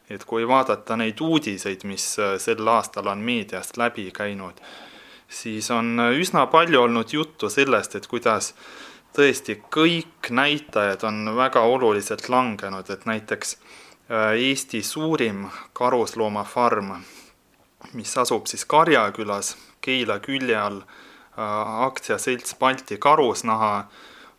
et 0.10 0.26
kui 0.30 0.44
vaadata 0.48 0.98
neid 1.00 1.22
uudiseid, 1.22 1.86
mis 1.90 2.20
äh, 2.20 2.36
sel 2.38 2.68
aastal 2.68 3.08
on 3.08 3.18
meediast 3.18 3.78
läbi 3.78 4.12
käinud, 4.14 4.60
siis 5.30 5.72
on 5.72 6.00
äh, 6.00 6.12
üsna 6.20 6.46
palju 6.46 6.82
olnud 6.82 7.14
juttu 7.14 7.50
sellest, 7.50 7.96
et 7.96 8.08
kuidas 8.08 8.54
tõesti 9.14 9.60
kõik 9.74 10.30
näitajad 10.30 11.04
on 11.04 11.36
väga 11.38 11.62
oluliselt 11.62 12.30
langenud, 12.30 12.90
et 12.90 13.06
näiteks 13.06 13.58
Eesti 14.10 14.82
suurim 14.84 15.48
karusloomafarm, 15.74 16.92
mis 17.94 18.18
asub 18.18 18.50
siis 18.52 18.66
Karjakülas 18.66 19.56
Keila 19.82 20.20
külje 20.20 20.58
all, 20.60 20.82
Äh, 21.38 21.84
aktsiaselts 21.84 22.56
Balti 22.60 22.98
Karusnaha 22.98 23.86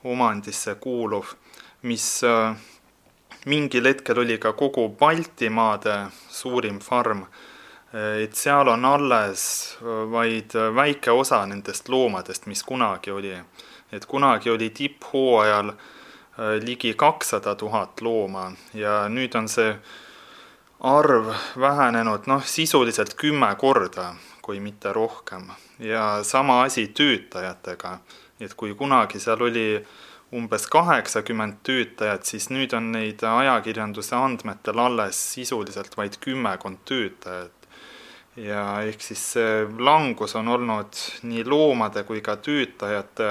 omandisse 0.04 0.74
kuuluv, 0.74 1.32
mis 1.82 2.22
äh, 2.24 2.54
mingil 3.50 3.88
hetkel 3.90 4.20
oli 4.22 4.36
ka 4.38 4.52
kogu 4.52 4.88
Baltimaade 4.88 5.96
suurim 6.30 6.78
farm, 6.78 7.24
äh, 7.90 8.22
et 8.22 8.38
seal 8.38 8.70
on 8.70 8.84
alles 8.84 9.74
vaid 10.12 10.54
väike 10.54 11.10
osa 11.10 11.42
nendest 11.50 11.88
loomadest, 11.88 12.46
mis 12.46 12.62
kunagi 12.62 13.10
oli. 13.10 13.34
Et 13.94 14.06
kunagi 14.06 14.50
oli 14.50 14.70
tipphooajal 14.70 15.72
ligi 16.64 16.94
kakssada 16.98 17.54
tuhat 17.54 18.00
looma 18.02 18.48
ja 18.74 19.04
nüüd 19.08 19.36
on 19.38 19.46
see 19.48 19.70
arv 20.84 21.30
vähenenud 21.60 22.26
noh, 22.26 22.42
sisuliselt 22.44 23.14
kümme 23.14 23.54
korda, 23.56 24.14
kui 24.42 24.58
mitte 24.60 24.92
rohkem 24.92 25.46
ja 25.78 26.24
sama 26.24 26.62
asi 26.62 26.88
töötajatega, 26.88 27.98
et 28.40 28.54
kui 28.54 28.74
kunagi 28.74 29.20
seal 29.22 29.46
oli 29.46 29.68
umbes 30.34 30.66
kaheksakümmend 30.66 31.60
töötajat, 31.62 32.26
siis 32.26 32.50
nüüd 32.50 32.74
on 32.76 32.90
neid 32.92 33.22
ajakirjanduse 33.22 34.16
andmetel 34.18 34.80
alles 34.82 35.20
sisuliselt 35.34 35.96
vaid 35.96 36.18
kümmekond 36.20 36.82
töötajat. 36.84 37.52
ja 38.36 38.82
ehk 38.82 39.02
siis 39.02 39.20
see 39.32 39.66
langus 39.78 40.32
on 40.34 40.48
olnud 40.48 40.96
nii 41.22 41.44
loomade 41.46 42.02
kui 42.02 42.20
ka 42.20 42.34
töötajate 42.36 43.28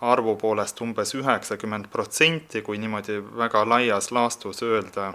arvu 0.00 0.36
poolest 0.36 0.80
umbes 0.80 1.14
üheksakümmend 1.14 1.88
protsenti, 1.90 2.62
kui 2.62 2.78
niimoodi 2.78 3.18
väga 3.36 3.64
laias 3.68 4.12
laastus 4.12 4.62
öelda. 4.62 5.12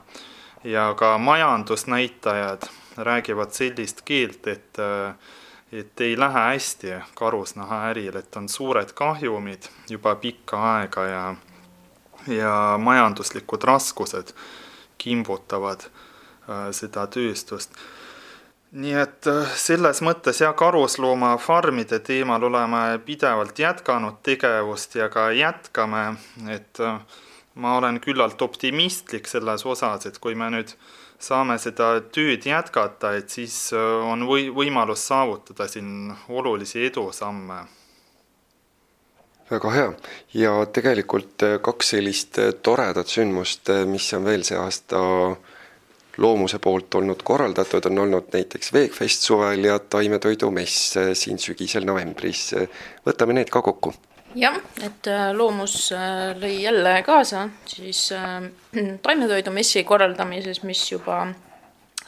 ja 0.64 0.94
ka 0.94 1.18
majandusnäitajad 1.18 2.62
räägivad 2.98 3.52
sellist 3.52 4.02
keelt, 4.02 4.48
et 4.48 4.78
et 5.74 6.02
ei 6.02 6.20
lähe 6.20 6.40
hästi 6.40 6.94
karusnahaäril, 7.16 8.16
et 8.16 8.36
on 8.36 8.50
suured 8.50 8.92
kahjumid 8.94 9.64
juba 9.90 10.16
pikka 10.16 10.60
aega 10.74 11.06
ja, 11.06 11.36
ja 12.28 12.78
majanduslikud 12.78 13.64
raskused 13.64 14.36
kimbutavad 14.98 15.88
äh, 15.88 16.70
seda 16.72 17.08
tööstust. 17.08 17.74
Nii 18.74 18.96
et 18.98 19.28
äh, 19.30 19.52
selles 19.60 20.02
mõttes 20.06 20.42
jah, 20.42 20.54
karusloomafarmide 20.58 22.00
teemal 22.06 22.44
oleme 22.50 22.82
pidevalt 23.06 23.60
jätkanud 23.60 24.22
tegevust 24.26 24.98
ja 24.98 25.10
ka 25.14 25.30
jätkame, 25.36 26.16
et 26.50 26.82
äh, 26.82 26.98
ma 27.54 27.78
olen 27.78 28.02
küllalt 28.02 28.42
optimistlik 28.42 29.30
selles 29.30 29.66
osas, 29.66 30.08
et 30.10 30.18
kui 30.20 30.34
me 30.36 30.50
nüüd 30.56 30.74
saame 31.22 31.60
seda 31.62 32.00
tööd 32.12 32.50
jätkata, 32.50 33.14
et 33.20 33.30
siis 33.30 33.56
on 33.78 34.26
või-, 34.28 34.50
võimalus 34.52 35.06
saavutada 35.08 35.70
siin 35.72 36.12
olulisi 36.28 36.82
edusamme. 36.90 37.62
Väga 39.52 39.72
hea. 39.72 39.88
Ja 40.34 40.52
tegelikult 40.66 41.46
kaks 41.62 41.94
sellist 41.94 42.40
toredat 42.66 43.12
sündmust, 43.12 43.70
mis 43.88 44.10
on 44.18 44.26
veel 44.26 44.44
see 44.48 44.58
aasta 44.58 45.00
loomuse 46.18 46.60
poolt 46.60 46.96
olnud 46.96 47.24
korraldatud, 47.24 47.86
on 47.90 48.00
olnud 48.00 48.30
näiteks 48.34 48.74
Veegfest 48.74 49.26
suvel 49.26 49.64
ja 49.64 49.80
taimetoidumess 49.80 50.98
siin 51.14 51.40
sügisel 51.40 51.86
novembris. 51.86 52.52
võtame 53.06 53.34
need 53.34 53.50
ka 53.50 53.62
kokku. 53.62 53.94
jah, 54.36 54.58
et 54.82 55.08
äh, 55.08 55.32
Loomus 55.34 55.92
äh, 55.94 56.34
lõi 56.38 56.62
jälle 56.64 57.02
kaasa 57.06 57.50
siis 57.66 58.12
äh, 58.12 58.42
taimetoidumessi 59.06 59.84
korraldamises, 59.84 60.64
mis 60.64 60.92
juba 60.92 61.28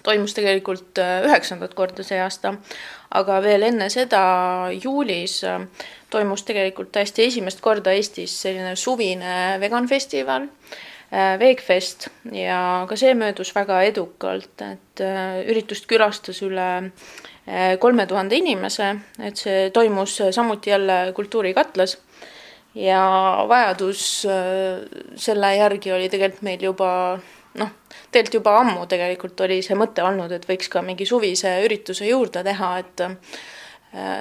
toimus 0.04 0.34
tegelikult 0.38 1.00
üheksandat 1.02 1.74
korda 1.74 2.04
see 2.06 2.20
aasta, 2.22 2.54
aga 3.10 3.40
veel 3.42 3.64
enne 3.66 3.90
seda 3.90 4.20
juulis 4.84 5.40
toimus 6.14 6.44
tegelikult 6.46 6.92
täiesti 6.94 7.26
esimest 7.26 7.62
korda 7.62 7.94
Eestis 7.98 8.36
selline 8.44 8.76
suvine 8.78 9.58
veganfestival 9.60 10.46
Äh, 10.46 10.94
Veegfest 11.12 12.08
ja 12.34 12.86
ka 12.90 12.98
see 13.00 13.14
möödus 13.18 13.54
väga 13.56 13.82
edukalt, 13.88 14.62
et 14.66 15.04
äh, 15.06 15.44
üritust 15.52 15.86
külastas 15.88 16.42
üle 16.44 16.68
äh, 16.82 17.76
kolme 17.80 18.08
tuhande 18.10 18.40
inimese, 18.40 18.90
et 19.22 19.38
see 19.40 19.70
toimus 19.76 20.18
samuti 20.36 20.74
jälle 20.74 21.14
Kultuurikatlas. 21.16 21.98
Ja 22.76 23.00
vajadus 23.48 24.26
selle 25.16 25.52
järgi 25.56 25.94
oli 25.96 26.10
tegelikult 26.12 26.42
meil 26.44 26.66
juba 26.66 26.90
noh, 27.56 27.70
tegelikult 28.12 28.42
juba 28.42 28.56
ammu 28.60 28.82
tegelikult 28.92 29.46
oli 29.46 29.62
see 29.64 29.78
mõte 29.80 30.04
olnud, 30.04 30.34
et 30.36 30.44
võiks 30.50 30.68
ka 30.74 30.82
mingi 30.84 31.08
suvise 31.08 31.54
ürituse 31.64 32.10
juurde 32.10 32.44
teha, 32.44 32.74
et 32.82 33.06
Äh, 33.06 33.65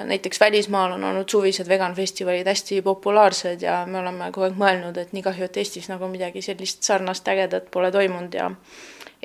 näiteks 0.07 0.39
välismaal 0.39 0.95
on 0.95 1.03
olnud 1.03 1.29
suvised 1.29 1.67
veganfestivalid 1.67 2.47
hästi 2.47 2.81
populaarsed 2.81 3.61
ja 3.61 3.81
me 3.89 3.99
oleme 3.99 4.29
kogu 4.31 4.47
aeg 4.47 4.59
mõelnud, 4.59 4.97
et 5.01 5.11
nii 5.13 5.23
kahju, 5.25 5.49
et 5.49 5.57
Eestis 5.57 5.89
nagu 5.91 6.07
midagi 6.07 6.43
sellist 6.45 6.83
sarnast 6.87 7.27
ägedat 7.27 7.67
pole 7.73 7.91
toimunud 7.91 8.33
ja 8.33 8.51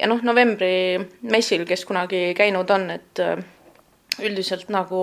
ja 0.00 0.08
noh, 0.10 0.22
novembri 0.24 0.98
messil, 1.30 1.64
kes 1.68 1.84
kunagi 1.88 2.30
käinud 2.38 2.70
on, 2.72 2.88
et 2.94 3.22
äh, 3.22 3.40
üldiselt 4.24 4.68
nagu 4.72 5.02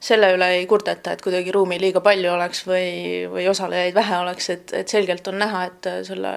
selle 0.00 0.30
üle 0.34 0.48
ei 0.56 0.66
kurdeta, 0.68 1.12
et 1.12 1.22
kuidagi 1.24 1.52
ruumi 1.52 1.80
liiga 1.80 2.02
palju 2.04 2.32
oleks 2.32 2.64
või, 2.68 3.26
või 3.32 3.46
osalejaid 3.50 3.94
vähe 3.96 4.18
oleks, 4.22 4.50
et, 4.54 4.74
et 4.76 4.88
selgelt 4.88 5.28
on 5.28 5.40
näha, 5.40 5.66
et 5.68 5.90
selle 6.08 6.34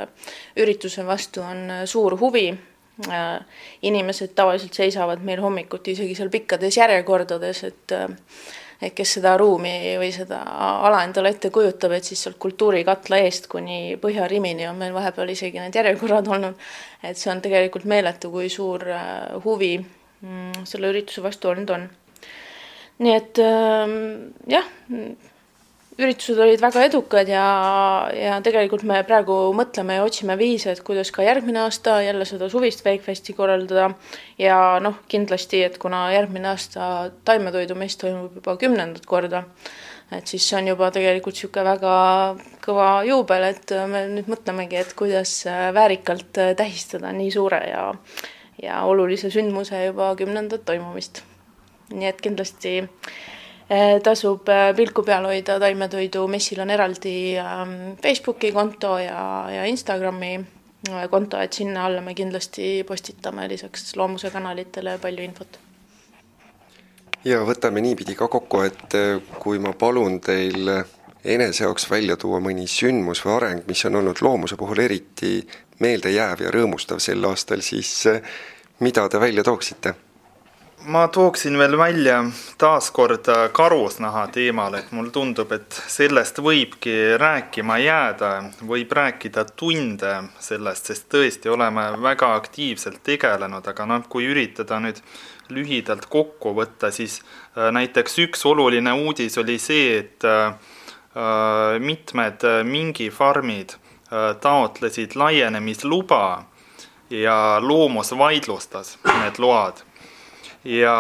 ürituse 0.60 1.06
vastu 1.08 1.44
on 1.46 1.84
suur 1.90 2.18
huvi. 2.20 2.50
Äh, 2.52 2.73
inimesed 3.82 4.36
tavaliselt 4.36 4.74
seisavad 4.74 5.24
meil 5.26 5.42
hommikuti 5.42 5.96
isegi 5.96 6.16
seal 6.16 6.30
pikkades 6.34 6.78
järjekordades, 6.78 7.64
et 7.64 7.96
äh, 7.98 8.12
et 8.84 8.94
kes 8.96 9.14
seda 9.18 9.38
ruumi 9.40 9.96
või 10.00 10.10
seda 10.12 10.42
ala 10.84 11.04
endale 11.06 11.32
ette 11.32 11.50
kujutab, 11.54 11.94
et 11.96 12.04
siis 12.04 12.20
sealt 12.26 12.38
kultuurikatla 12.42 13.22
eest 13.24 13.48
kuni 13.52 13.96
Põhja-Rimini 14.02 14.68
on 14.68 14.80
meil 14.80 14.94
vahepeal 14.96 15.32
isegi 15.32 15.62
need 15.62 15.76
järjekorrad 15.78 16.28
olnud. 16.28 16.60
et 17.04 17.18
see 17.18 17.32
on 17.32 17.42
tegelikult 17.42 17.86
meeletu, 17.90 18.32
kui 18.32 18.50
suur 18.50 18.84
äh, 18.92 19.44
huvi 19.46 19.78
mm, 19.80 20.66
selle 20.68 20.92
ürituse 20.92 21.24
vastu 21.24 21.54
olnud 21.54 21.70
on. 21.70 21.88
nii 23.00 23.16
et 23.16 23.40
ähm, 23.42 23.96
jah 24.52 24.68
üritused 26.00 26.40
olid 26.42 26.62
väga 26.62 26.84
edukad 26.88 27.30
ja, 27.30 27.46
ja 28.18 28.38
tegelikult 28.46 28.86
me 28.88 28.98
praegu 29.06 29.36
mõtleme 29.56 30.00
ja 30.00 30.06
otsime 30.06 30.36
viise, 30.40 30.74
et 30.74 30.82
kuidas 30.86 31.12
ka 31.14 31.26
järgmine 31.26 31.62
aasta 31.68 32.00
jälle 32.02 32.26
seda 32.26 32.50
suvist 32.50 32.82
Wakefesti 32.86 33.36
korraldada. 33.38 33.92
ja 34.38 34.80
noh, 34.82 34.98
kindlasti, 35.08 35.64
et 35.64 35.78
kuna 35.78 36.08
järgmine 36.14 36.50
aasta 36.50 37.12
taimetoidumess 37.26 37.98
toimub 38.02 38.40
juba 38.40 38.58
kümnendat 38.58 39.06
korda, 39.06 39.44
et 40.12 40.28
siis 40.28 40.48
see 40.50 40.58
on 40.58 40.72
juba 40.74 40.90
tegelikult 40.94 41.38
niisugune 41.38 41.66
väga 41.68 41.94
kõva 42.66 42.90
juubel, 43.06 43.46
et 43.52 43.76
me 43.90 44.08
nüüd 44.16 44.32
mõtlemegi, 44.34 44.80
et 44.82 44.96
kuidas 44.98 45.44
väärikalt 45.78 46.42
tähistada 46.58 47.14
nii 47.14 47.30
suure 47.34 47.62
ja, 47.70 47.86
ja 48.62 48.82
olulise 48.90 49.30
sündmuse 49.34 49.86
juba 49.86 50.14
kümnendat 50.18 50.66
toimumist. 50.66 51.22
nii 51.94 52.10
et 52.10 52.22
kindlasti 52.22 52.80
tasub 54.04 54.50
eh, 54.50 54.72
pilku 54.76 55.04
peal 55.04 55.26
hoida, 55.28 55.58
taimetoidu 55.60 56.26
messil 56.28 56.62
on 56.64 56.74
eraldi 56.74 57.38
ähm, 57.40 57.76
Facebooki 58.02 58.52
konto 58.52 58.98
ja, 59.00 59.50
ja 59.52 59.66
Instagrami 59.66 60.34
äh, 60.36 61.06
konto, 61.10 61.40
et 61.40 61.54
sinna 61.54 61.86
alla 61.86 62.02
me 62.02 62.14
kindlasti 62.14 62.84
postitame 62.88 63.48
lisaks 63.48 63.96
Loomuse 63.96 64.32
kanalitele 64.32 64.98
palju 65.02 65.24
infot. 65.24 65.60
ja 67.26 67.40
võtame 67.48 67.82
niipidi 67.82 68.16
ka 68.20 68.28
kokku, 68.28 68.62
et 68.68 68.98
kui 69.40 69.60
ma 69.60 69.74
palun 69.74 70.20
teil 70.20 70.70
enese 71.24 71.64
jaoks 71.64 71.88
välja 71.90 72.18
tuua 72.20 72.42
mõni 72.44 72.68
sündmus 72.68 73.24
või 73.24 73.38
areng, 73.38 73.68
mis 73.68 73.86
on 73.88 73.96
olnud 73.96 74.20
loomuse 74.22 74.60
puhul 74.60 74.84
eriti 74.84 75.38
meeldejääv 75.80 76.44
ja 76.44 76.52
rõõmustav 76.52 77.00
sel 77.00 77.24
aastal, 77.26 77.64
siis 77.64 78.04
mida 78.84 79.08
te 79.10 79.20
välja 79.20 79.44
tooksite? 79.44 79.96
Ma 80.86 81.08
tooksin 81.08 81.58
veel 81.58 81.78
välja 81.78 82.24
taaskord 82.58 83.28
karusnaha 83.52 84.28
teemal, 84.28 84.74
et 84.74 84.92
mulle 84.92 85.12
tundub, 85.12 85.52
et 85.56 85.78
sellest 85.88 86.40
võibki 86.44 87.16
rääkima 87.20 87.78
jääda, 87.80 88.32
võib 88.68 88.92
rääkida 88.92 89.46
tunde 89.56 90.16
sellest, 90.44 90.92
sest 90.92 91.08
tõesti 91.14 91.52
oleme 91.52 91.86
väga 92.04 92.34
aktiivselt 92.36 93.04
tegelenud, 93.04 93.68
aga 93.68 93.86
noh, 93.88 94.04
kui 94.10 94.28
üritada 94.32 94.80
nüüd 94.84 95.00
lühidalt 95.54 96.08
kokku 96.12 96.54
võtta, 96.58 96.92
siis 96.92 97.22
äh, 97.22 97.70
näiteks 97.72 98.20
üks 98.26 98.46
oluline 98.50 98.94
uudis 99.06 99.38
oli 99.38 99.60
see, 99.60 100.00
et 100.04 100.28
äh, 100.28 100.52
mitmed 101.80 102.44
mingifarmid 102.68 103.78
äh, 103.78 104.34
taotlesid 104.42 105.16
laienemisluba 105.16 106.26
ja 107.14 107.40
loomus 107.62 108.12
vaidlustas 108.18 108.98
need 109.06 109.40
load 109.40 109.84
ja 110.64 110.96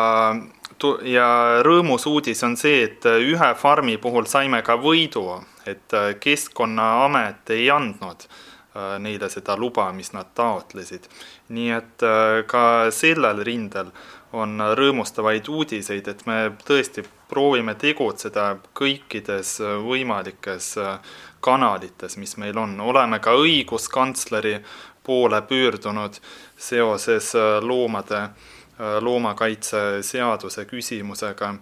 ja 1.07 1.27
rõõmus 1.63 2.05
uudis 2.09 2.43
on 2.43 2.57
see, 2.59 2.83
et 2.87 3.05
ühe 3.07 3.49
farmi 3.55 3.97
puhul 4.01 4.27
saime 4.27 4.61
ka 4.65 4.75
võidu, 4.79 5.39
et 5.65 5.95
Keskkonnaamet 6.19 7.53
ei 7.55 7.69
andnud 7.71 8.25
äh, 8.25 8.97
neile 8.99 9.29
seda 9.31 9.55
luba, 9.57 9.91
mis 9.95 10.11
nad 10.13 10.33
taotlesid. 10.35 11.07
nii 11.49 11.71
et 11.71 12.03
äh, 12.03 12.43
ka 12.47 12.91
sellel 12.91 13.43
rindel 13.43 13.91
on 14.33 14.59
rõõmustavaid 14.59 15.47
uudiseid, 15.47 16.07
et 16.07 16.25
me 16.25 16.51
tõesti 16.65 17.05
proovime 17.29 17.75
tegutseda 17.75 18.57
kõikides 18.75 19.59
võimalikes 19.85 20.73
äh, 20.77 20.97
kanalites, 21.39 22.17
mis 22.17 22.35
meil 22.37 22.57
on, 22.57 22.79
oleme 22.79 23.19
ka 23.19 23.35
õiguskantsleri 23.39 24.59
poole 25.03 25.41
pöördunud 25.47 26.19
seoses 26.57 27.33
loomade 27.61 28.29
Äh, 28.29 28.62
loomakaitseseaduse 28.99 30.65
küsimusega. 30.65 31.55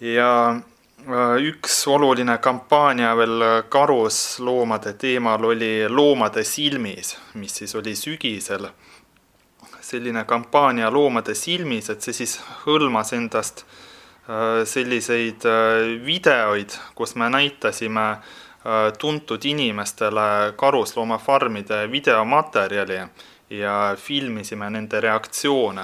ja 0.00 0.50
äh, 0.50 1.36
üks 1.42 1.86
oluline 1.86 2.38
kampaania 2.38 3.16
veel 3.16 3.42
karusloomade 3.68 4.92
teemal 4.92 5.44
oli 5.44 5.88
Loomade 5.88 6.44
silmis, 6.44 7.16
mis 7.34 7.54
siis 7.54 7.74
oli 7.74 7.96
sügisel. 7.96 8.68
selline 9.80 10.24
kampaania 10.24 10.90
Loomade 10.90 11.34
silmis, 11.34 11.90
et 11.90 12.02
see 12.02 12.12
siis 12.12 12.40
hõlmas 12.66 13.12
endast 13.12 13.64
äh, 13.64 14.62
selliseid 14.64 15.42
videoid, 16.06 16.70
kus 16.94 17.14
me 17.14 17.30
näitasime 17.30 18.16
tuntud 18.98 19.42
inimestele 19.44 20.52
karusloomafarmide 20.56 21.90
videomaterjali 21.90 23.00
ja 23.50 23.96
filmisime 23.98 24.70
nende 24.70 25.00
reaktsioone 25.00 25.82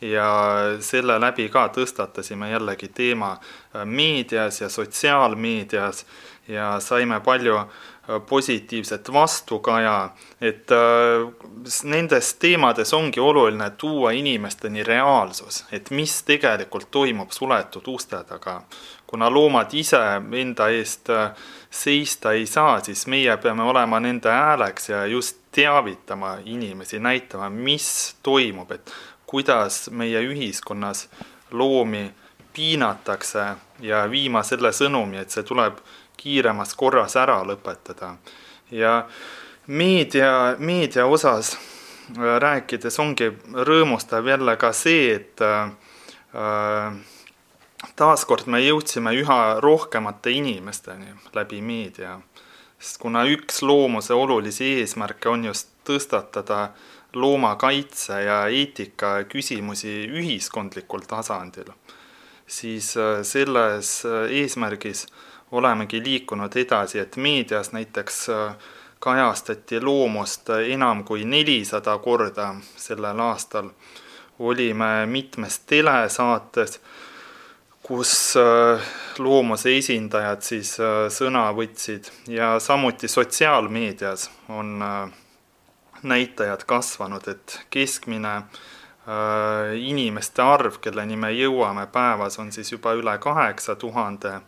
ja 0.00 0.56
selle 0.80 1.18
läbi 1.20 1.48
ka 1.48 1.68
tõstatasime 1.74 2.50
jällegi 2.50 2.88
teema 2.94 3.32
äh, 3.32 3.84
meedias 3.84 4.60
ja 4.60 4.68
sotsiaalmeedias 4.68 6.06
ja 6.48 6.80
saime 6.80 7.20
palju 7.20 7.56
äh, 7.56 7.66
positiivset 8.28 9.12
vastukaja, 9.12 10.10
et 10.40 10.72
äh, 10.72 11.26
nendes 11.84 12.34
teemades 12.34 12.94
ongi 12.94 13.20
oluline 13.20 13.70
tuua 13.70 14.10
inimesteni 14.10 14.82
reaalsus, 14.82 15.64
et 15.72 15.90
mis 15.90 16.22
tegelikult 16.22 16.90
toimub 16.90 17.30
suletud 17.30 17.86
uste 17.86 18.24
taga. 18.24 18.62
kuna 19.10 19.30
loomad 19.30 19.72
ise 19.74 19.98
enda 20.38 20.68
eest 20.68 21.08
seista 21.70 22.32
ei 22.32 22.46
saa, 22.46 22.80
siis 22.80 23.06
meie 23.06 23.36
peame 23.36 23.62
olema 23.62 24.00
nende 24.00 24.30
hääleks 24.30 24.88
ja 24.88 25.06
just 25.06 25.36
teavitama 25.52 26.36
inimesi, 26.44 26.98
näitama, 26.98 27.50
mis 27.50 28.16
toimub, 28.22 28.70
et 28.70 28.92
kuidas 29.30 29.84
meie 29.94 30.22
ühiskonnas 30.26 31.06
loomi 31.54 32.08
piinatakse 32.52 33.44
ja 33.80 34.04
viima 34.10 34.42
selle 34.42 34.72
sõnumi, 34.74 35.20
et 35.22 35.30
see 35.30 35.46
tuleb 35.46 35.78
kiiremas 36.20 36.74
korras 36.74 37.14
ära 37.16 37.38
lõpetada. 37.46 38.16
ja 38.70 39.06
meedia, 39.66 40.56
meedia 40.58 41.06
osas 41.06 41.56
rääkides 42.16 42.98
ongi 42.98 43.30
rõõmustav 43.54 44.26
jälle 44.26 44.56
ka 44.58 44.72
see, 44.74 45.14
et 45.14 45.42
äh, 45.46 45.70
taaskord 47.96 48.46
me 48.46 48.60
jõudsime 48.64 49.14
üha 49.22 49.60
rohkemate 49.62 50.34
inimesteni 50.34 51.14
läbi 51.34 51.60
meedia, 51.62 52.18
sest 52.78 52.98
kuna 53.02 53.24
üks 53.30 53.62
loomuse 53.62 54.14
olulisi 54.14 54.74
eesmärke 54.80 55.30
on 55.30 55.44
just 55.50 55.70
tõstatada 55.86 56.70
loomakaitse 57.14 58.22
ja 58.22 58.46
eetika 58.46 59.24
küsimusi 59.28 59.92
ühiskondlikul 60.10 61.06
tasandil, 61.08 61.72
siis 62.46 62.96
äh, 62.96 63.22
selles 63.22 64.02
äh, 64.06 64.30
eesmärgis 64.40 65.06
olemegi 65.52 66.02
liikunud 66.04 66.56
edasi, 66.56 66.98
et 66.98 67.16
meedias 67.16 67.72
näiteks 67.72 68.28
äh, 68.30 68.54
kajastati 69.00 69.80
loomust 69.80 70.50
enam 70.68 71.04
kui 71.04 71.24
nelisada 71.24 71.98
korda 71.98 72.54
sellel 72.76 73.20
aastal. 73.20 73.70
olime 74.40 75.06
mitmes 75.06 75.58
telesaates, 75.68 76.80
kus 77.82 78.34
loomuse 79.18 79.74
esindajad 79.76 80.40
siis 80.40 80.70
sõna 81.12 81.42
võtsid 81.52 82.08
ja 82.32 82.54
samuti 82.60 83.08
sotsiaalmeedias 83.08 84.30
on 84.48 84.80
näitajad 86.02 86.64
kasvanud, 86.66 87.28
et 87.28 87.60
keskmine 87.70 88.42
inimeste 89.74 90.42
arv, 90.42 90.76
kelleni 90.80 91.16
me 91.16 91.32
jõuame 91.32 91.86
päevas, 91.90 92.38
on 92.38 92.52
siis 92.52 92.72
juba 92.72 92.92
üle 92.94 93.16
kaheksa 93.18 93.74
tuhande 93.76 94.40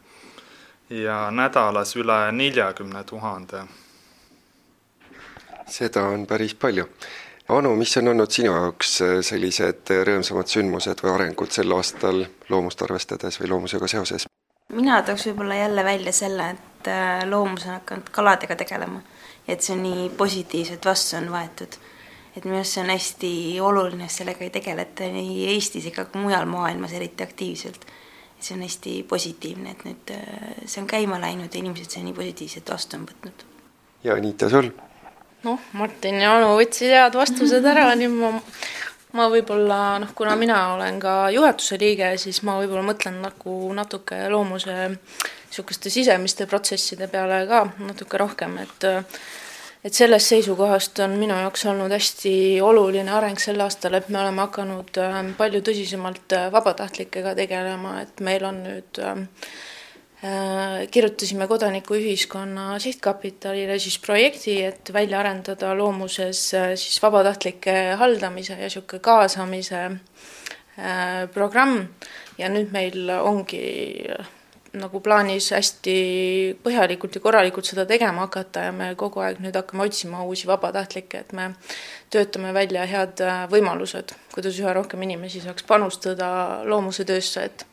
ja 0.91 1.31
nädalas 1.31 1.97
üle 1.97 2.19
neljakümne 2.33 3.05
tuhande 3.05 3.65
seda 5.73 6.03
on 6.03 6.27
päris 6.27 6.55
palju. 6.55 6.87
Anu, 7.49 7.75
mis 7.77 7.97
on 7.97 8.09
olnud 8.13 8.31
sinu 8.31 8.53
jaoks 8.53 8.93
äh, 9.03 9.17
sellised 9.27 9.91
rõõmsamad 10.07 10.51
sündmused 10.51 11.03
või 11.05 11.15
arengud 11.17 11.53
sel 11.53 11.75
aastal 11.75 12.23
loomust 12.53 12.85
arvestades 12.87 13.41
või 13.41 13.51
loomusega 13.55 13.91
seoses? 13.91 14.29
mina 14.73 15.03
tooks 15.05 15.27
võib-olla 15.27 15.59
jälle 15.59 15.83
välja 15.85 16.13
selle, 16.17 16.47
et 16.55 16.89
äh, 16.89 17.25
loomus 17.29 17.67
on 17.67 17.75
hakanud 17.75 18.09
kaladega 18.15 18.57
tegelema 18.57 19.03
et 19.49 19.63
see 19.63 19.75
on 19.77 19.83
nii 19.83 20.11
positiivselt 20.19 20.85
vastu 20.87 21.17
on 21.19 21.31
võetud. 21.33 21.79
et 22.37 22.45
minu 22.45 22.57
arust 22.57 22.79
see 22.79 22.85
on 22.85 22.93
hästi 22.93 23.33
oluline, 23.61 24.07
et 24.07 24.15
sellega 24.15 24.45
ei 24.45 24.53
tegeleta 24.55 25.09
nii 25.13 25.49
Eestis 25.55 25.87
ega 25.91 26.07
ka 26.09 26.19
mujal 26.19 26.47
maailmas 26.49 26.95
eriti 26.97 27.23
aktiivselt. 27.23 27.85
et 28.39 28.47
see 28.47 28.57
on 28.57 28.63
hästi 28.63 28.95
positiivne, 29.09 29.75
et 29.75 29.85
nüüd 29.89 30.15
äh, 30.15 30.55
see 30.67 30.81
on 30.83 30.89
käima 30.91 31.21
läinud 31.21 31.53
ja 31.53 31.61
inimesed 31.61 31.91
selle 31.91 32.09
nii 32.11 32.17
positiivselt 32.21 32.71
vastu 32.71 32.97
on 32.97 33.07
võtnud. 33.11 33.45
ja 34.05 34.17
Anita, 34.17 34.49
sul? 34.51 34.71
noh, 35.43 35.69
Martin 35.73 36.21
ja 36.23 36.37
Anu 36.39 36.55
võtsid 36.57 36.95
head 36.95 37.19
vastused 37.19 37.67
ära, 37.67 37.91
nüüd 37.99 38.15
ma, 38.15 38.33
ma 39.19 39.29
võib-olla 39.33 39.99
noh, 40.03 40.15
kuna 40.17 40.37
mina 40.39 40.59
olen 40.77 41.01
ka 41.03 41.17
juhatuse 41.35 41.79
liige, 41.83 42.15
siis 42.23 42.43
ma 42.47 42.57
võib-olla 42.61 42.87
mõtlen 42.93 43.19
nagu 43.25 43.57
natuke 43.77 44.25
loomuse 44.33 44.77
niisuguste 45.53 45.93
sisemiste 45.93 46.49
protsesside 46.49 47.09
peale 47.13 47.45
ka 47.47 47.67
natuke 47.85 48.21
rohkem, 48.21 48.59
et 48.65 48.89
et 49.83 49.95
sellest 49.95 50.31
seisukohast 50.31 51.01
on 51.03 51.17
minu 51.19 51.35
jaoks 51.35 51.67
olnud 51.67 51.91
hästi 51.91 52.33
oluline 52.63 53.11
areng 53.11 53.41
sel 53.43 53.61
aastal, 53.61 53.99
et 53.99 54.09
me 54.09 54.21
oleme 54.21 54.45
hakanud 54.45 54.99
ähm, 55.03 55.33
palju 55.37 55.61
tõsisemalt 55.67 56.37
äh, 56.39 56.49
vabatahtlikega 56.55 57.35
tegelema, 57.35 57.97
et 58.05 58.23
meil 58.23 58.47
on 58.47 58.63
nüüd 58.63 59.03
äh, 59.03 59.25
Äh, 60.23 60.87
kirjutasime 60.91 61.49
Kodanikuühiskonna 61.51 62.79
Sihtkapitalile 62.79 63.75
siis 63.83 63.97
projekti, 63.99 64.53
et 64.63 64.93
välja 64.95 65.19
arendada 65.19 65.73
loomuses 65.75 66.43
äh, 66.55 66.67
siis 66.79 67.01
vabatahtlike 67.03 67.75
haldamise 67.99 68.55
ja 68.55 68.69
niisugune 68.69 69.03
kaasamise 69.03 69.81
programm. 71.35 71.75
Ja 72.39 72.49
nüüd 72.55 72.71
meil 72.73 73.11
ongi 73.17 73.65
nagu 74.79 75.01
plaanis 75.05 75.51
hästi 75.53 75.97
põhjalikult 76.65 77.19
ja 77.19 77.25
korralikult 77.25 77.69
seda 77.69 77.85
tegema 77.89 78.27
hakata 78.27 78.69
ja 78.69 78.77
me 78.77 78.93
kogu 78.99 79.21
aeg 79.21 79.43
nüüd 79.45 79.57
hakkame 79.59 79.85
otsima 79.85 80.23
uusi 80.25 80.49
vabatahtlikke, 80.49 81.25
et 81.25 81.35
me 81.37 81.51
töötame 82.13 82.55
välja 82.57 82.87
head 82.89 83.21
võimalused, 83.53 84.15
kuidas 84.35 84.61
üha 84.61 84.73
rohkem 84.77 85.05
inimesi 85.05 85.45
saaks 85.45 85.67
panustada 85.69 86.31
loomuse 86.69 87.05
töösse, 87.09 87.45
et 87.51 87.67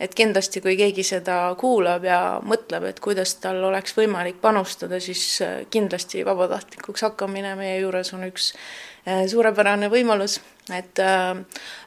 et 0.00 0.12
kindlasti, 0.16 0.60
kui 0.64 0.76
keegi 0.76 1.04
seda 1.06 1.38
kuulab 1.60 2.04
ja 2.04 2.18
mõtleb, 2.44 2.84
et 2.90 3.00
kuidas 3.04 3.36
tal 3.40 3.62
oleks 3.70 3.96
võimalik 3.96 4.40
panustada, 4.42 5.00
siis 5.00 5.22
äh, 5.44 5.62
kindlasti 5.72 6.24
vabatahtlikuks 6.26 7.06
hakkamine 7.08 7.54
meie 7.56 7.78
juures 7.80 8.12
on 8.16 8.26
üks 8.28 8.52
äh, 8.52 9.24
suurepärane 9.30 9.88
võimalus, 9.92 10.38
et 10.68 11.00
äh, 11.00 11.32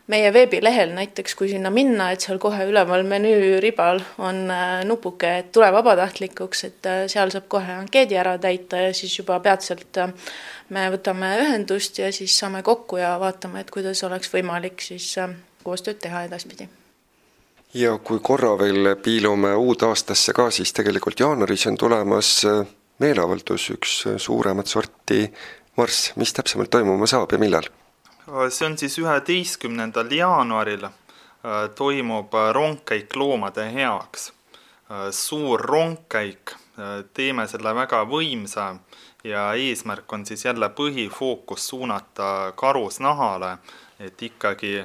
meie 0.10 0.32
veebilehel 0.34 0.93
näiteks, 0.95 1.36
kui 1.38 1.52
sinna 1.52 1.69
minna, 1.74 2.10
et 2.12 2.26
seal 2.26 2.39
kohe 2.41 2.65
üleval 2.69 3.06
menüüribal 3.08 4.02
on 4.26 4.41
nupuke, 4.89 5.36
et 5.43 5.52
tule 5.54 5.69
vabatahtlikuks, 5.76 6.63
et 6.65 6.89
seal 7.13 7.30
saab 7.34 7.45
kohe 7.52 7.78
ankeedi 7.78 8.17
ära 8.17 8.38
täita 8.41 8.82
ja 8.88 8.95
siis 8.98 9.13
juba 9.19 9.38
peatselt 9.45 10.02
me 10.74 10.89
võtame 10.95 11.36
ühendust 11.45 12.02
ja 12.02 12.10
siis 12.15 12.36
saame 12.41 12.63
kokku 12.65 12.98
ja 13.02 13.13
vaatame, 13.22 13.62
et 13.62 13.72
kuidas 13.74 14.04
oleks 14.10 14.34
võimalik 14.34 14.82
siis 14.82 15.13
koostööd 15.63 16.02
teha 16.02 16.26
edaspidi 16.26 16.69
ja 17.74 17.98
kui 17.98 18.19
korra 18.24 18.56
veel 18.58 18.95
piilume 19.04 19.54
uudaastasse 19.56 20.34
ka, 20.34 20.50
siis 20.52 20.74
tegelikult 20.74 21.19
jaanuaris 21.19 21.67
on 21.69 21.78
tulemas 21.78 22.32
äh, 22.45 22.63
meeleavaldus, 23.00 23.69
üks 23.76 24.00
äh, 24.08 24.17
suuremat 24.17 24.67
sorti 24.67 25.28
marss, 25.78 26.13
mis 26.15 26.34
täpsemalt 26.34 26.72
toimuma 26.74 27.08
saab 27.08 27.32
ja 27.32 27.41
millal? 27.41 27.69
See 28.50 28.65
on 28.68 28.78
siis 28.78 28.98
üheteistkümnendal 29.02 30.12
jaanuaril 30.12 30.84
äh, 30.86 30.94
toimub 31.76 32.34
rongkäik 32.52 33.15
loomade 33.15 33.72
heaks. 33.74 34.34
suur 35.12 35.62
rongkäik, 35.62 36.56
teeme 37.13 37.44
selle 37.48 37.76
väga 37.78 38.00
võimsa 38.10 38.63
ja 39.24 39.44
eesmärk 39.54 40.13
on 40.13 40.24
siis 40.26 40.46
jälle 40.46 40.70
põhifookus 40.70 41.68
suunata 41.70 42.54
karusnahale, 42.56 43.52
et 44.00 44.22
ikkagi 44.22 44.80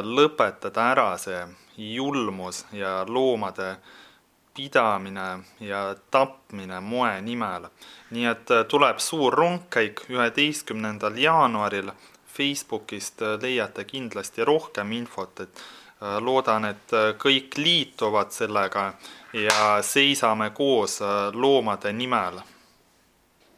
lõpetada 0.00 0.86
ära 0.94 1.10
see 1.20 1.42
julmus 1.76 2.64
ja 2.72 3.04
loomade 3.08 3.76
pidamine 4.54 5.38
ja 5.60 5.96
tapmine 6.10 6.80
moe 6.80 7.20
nimel. 7.20 7.68
nii 8.10 8.26
et 8.30 8.50
äh, 8.54 8.64
tuleb 8.70 8.98
suur 9.02 9.34
rongkäik 9.34 10.04
üheteistkümnendal 10.08 11.16
jaanuaril. 11.18 11.90
Facebookist 12.36 13.22
äh, 13.22 13.36
leiate 13.42 13.84
kindlasti 13.84 14.44
rohkem 14.44 14.92
infot, 14.92 15.40
et 15.40 15.62
äh, 16.02 16.18
loodan, 16.20 16.64
et 16.70 16.96
kõik 17.18 17.58
liituvad 17.58 18.32
sellega 18.34 18.92
ja 19.32 19.78
seisame 19.82 20.50
koos 20.54 21.00
loomade 21.32 21.92
nimel. 21.92 22.40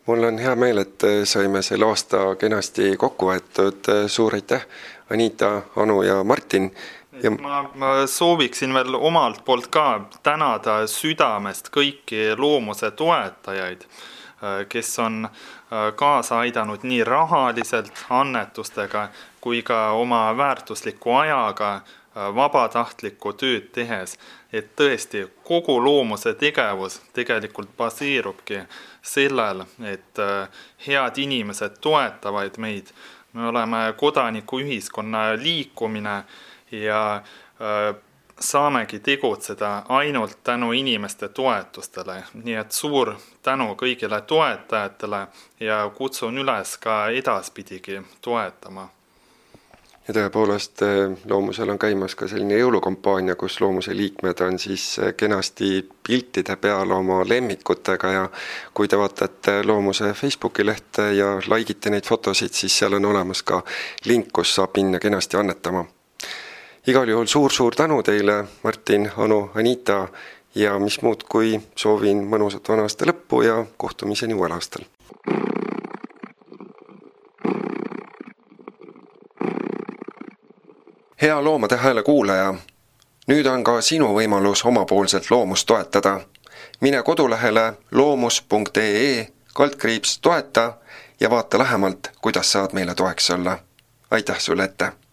Mul 0.06 0.22
on 0.28 0.38
hea 0.38 0.54
meel, 0.54 0.78
et 0.78 1.02
saime 1.26 1.62
selle 1.66 1.88
aasta 1.90 2.36
kenasti 2.38 2.92
kokku 2.96 3.26
võetud, 3.32 3.88
suur 4.08 4.36
aitäh, 4.38 4.62
Anita, 5.10 5.62
Anu 5.76 6.02
ja 6.06 6.20
Martin. 6.24 6.70
Ja 7.22 7.30
ma, 7.30 7.70
ma 7.74 8.06
sooviksin 8.06 8.74
veel 8.74 8.94
omalt 8.94 9.44
poolt 9.44 9.70
ka 9.72 9.86
tänada 10.22 10.82
südamest 10.90 11.70
kõiki 11.74 12.34
loomuse 12.36 12.90
toetajaid, 12.90 13.86
äh, 13.86 14.15
kes 14.68 14.98
on 14.98 15.24
äh, 15.24 15.94
kaasa 15.96 16.38
aidanud 16.38 16.78
nii 16.82 17.04
rahaliselt 17.04 17.92
annetustega 18.10 19.08
kui 19.40 19.62
ka 19.62 19.90
oma 19.90 20.36
väärtusliku 20.36 21.12
ajaga 21.12 21.74
äh, 21.74 22.34
vabatahtlikku 22.34 23.32
tööd 23.32 23.72
tehes. 23.72 24.18
et 24.52 24.68
tõesti, 24.76 25.26
kogu 25.44 25.74
loomuse 25.84 26.34
tegevus 26.34 27.00
tegelikult 27.12 27.68
baseerubki 27.76 28.60
sellel, 29.02 29.64
et 29.84 30.20
head 30.86 31.18
inimesed 31.18 31.76
toetavad 31.80 32.56
meid. 32.58 32.86
me 33.32 33.48
oleme 33.48 33.94
kodanikuühiskonna 33.96 35.36
liikumine 35.36 36.24
ja 36.70 37.14
äh, 37.14 37.96
saamegi 38.40 38.98
tegutseda 38.98 39.82
ainult 39.88 40.38
tänu 40.44 40.72
inimeste 40.72 41.28
toetustele, 41.28 42.22
nii 42.42 42.54
et 42.54 42.72
suur 42.72 43.14
tänu 43.42 43.72
kõigile 43.80 44.20
toetajatele 44.26 45.26
ja 45.60 45.90
kutsun 45.94 46.38
üles 46.38 46.76
ka 46.78 47.08
edaspidigi 47.08 48.02
toetama. 48.20 48.88
ja 50.08 50.14
tõepoolest, 50.14 50.82
äh, 50.82 51.16
Loomusel 51.30 51.70
on 51.70 51.78
käimas 51.78 52.14
ka 52.14 52.28
selline 52.28 52.58
jõulukampaania, 52.60 53.34
kus 53.34 53.60
Loomuse 53.60 53.96
liikmed 53.96 54.40
on 54.40 54.58
siis 54.58 54.98
äh, 54.98 55.14
kenasti 55.16 55.88
piltide 56.06 56.56
peal 56.56 56.90
oma 56.90 57.24
lemmikutega 57.28 58.12
ja 58.12 58.28
kui 58.74 58.88
te 58.88 58.98
vaatate 58.98 59.62
Loomuse 59.64 60.12
Facebooki 60.12 60.66
lehte 60.66 61.12
ja 61.12 61.34
like 61.48 61.72
ite 61.72 61.90
neid 61.90 62.06
fotosid, 62.06 62.52
siis 62.52 62.78
seal 62.78 63.00
on 63.00 63.04
olemas 63.04 63.42
ka 63.42 63.64
link, 64.04 64.30
kus 64.32 64.54
saab 64.54 64.76
minna 64.76 64.98
kenasti 64.98 65.36
annetama 65.36 65.86
igal 66.86 67.08
juhul 67.08 67.26
suur-suur 67.26 67.74
tänu 67.74 68.02
teile, 68.02 68.44
Martin, 68.62 69.10
Anu, 69.16 69.50
Anita 69.54 70.08
ja 70.54 70.78
mis 70.78 71.00
muud, 71.02 71.24
kui 71.28 71.60
soovin 71.76 72.22
mõnusat 72.30 72.68
vana 72.68 72.86
aasta 72.86 73.08
lõppu 73.08 73.42
ja 73.42 73.64
kohtumiseni 73.76 74.34
uuel 74.34 74.52
aastal. 74.52 74.86
hea 81.22 81.44
Loomade 81.44 81.76
Hääle 81.76 82.02
kuulaja, 82.02 82.54
nüüd 83.26 83.46
on 83.46 83.64
ka 83.64 83.80
sinu 83.80 84.12
võimalus 84.14 84.62
omapoolselt 84.64 85.30
loomust 85.30 85.66
toetada. 85.66 86.20
mine 86.80 87.02
kodulehele 87.02 87.72
loomus.ee 87.90 89.28
kaldkriips 89.54 90.18
toeta 90.18 90.74
ja 91.20 91.30
vaata 91.30 91.58
lähemalt, 91.58 92.10
kuidas 92.22 92.52
saad 92.52 92.72
meile 92.72 92.94
toeks 92.94 93.30
olla. 93.30 93.58
aitäh 94.10 94.38
sulle 94.40 94.64
ette! 94.64 95.05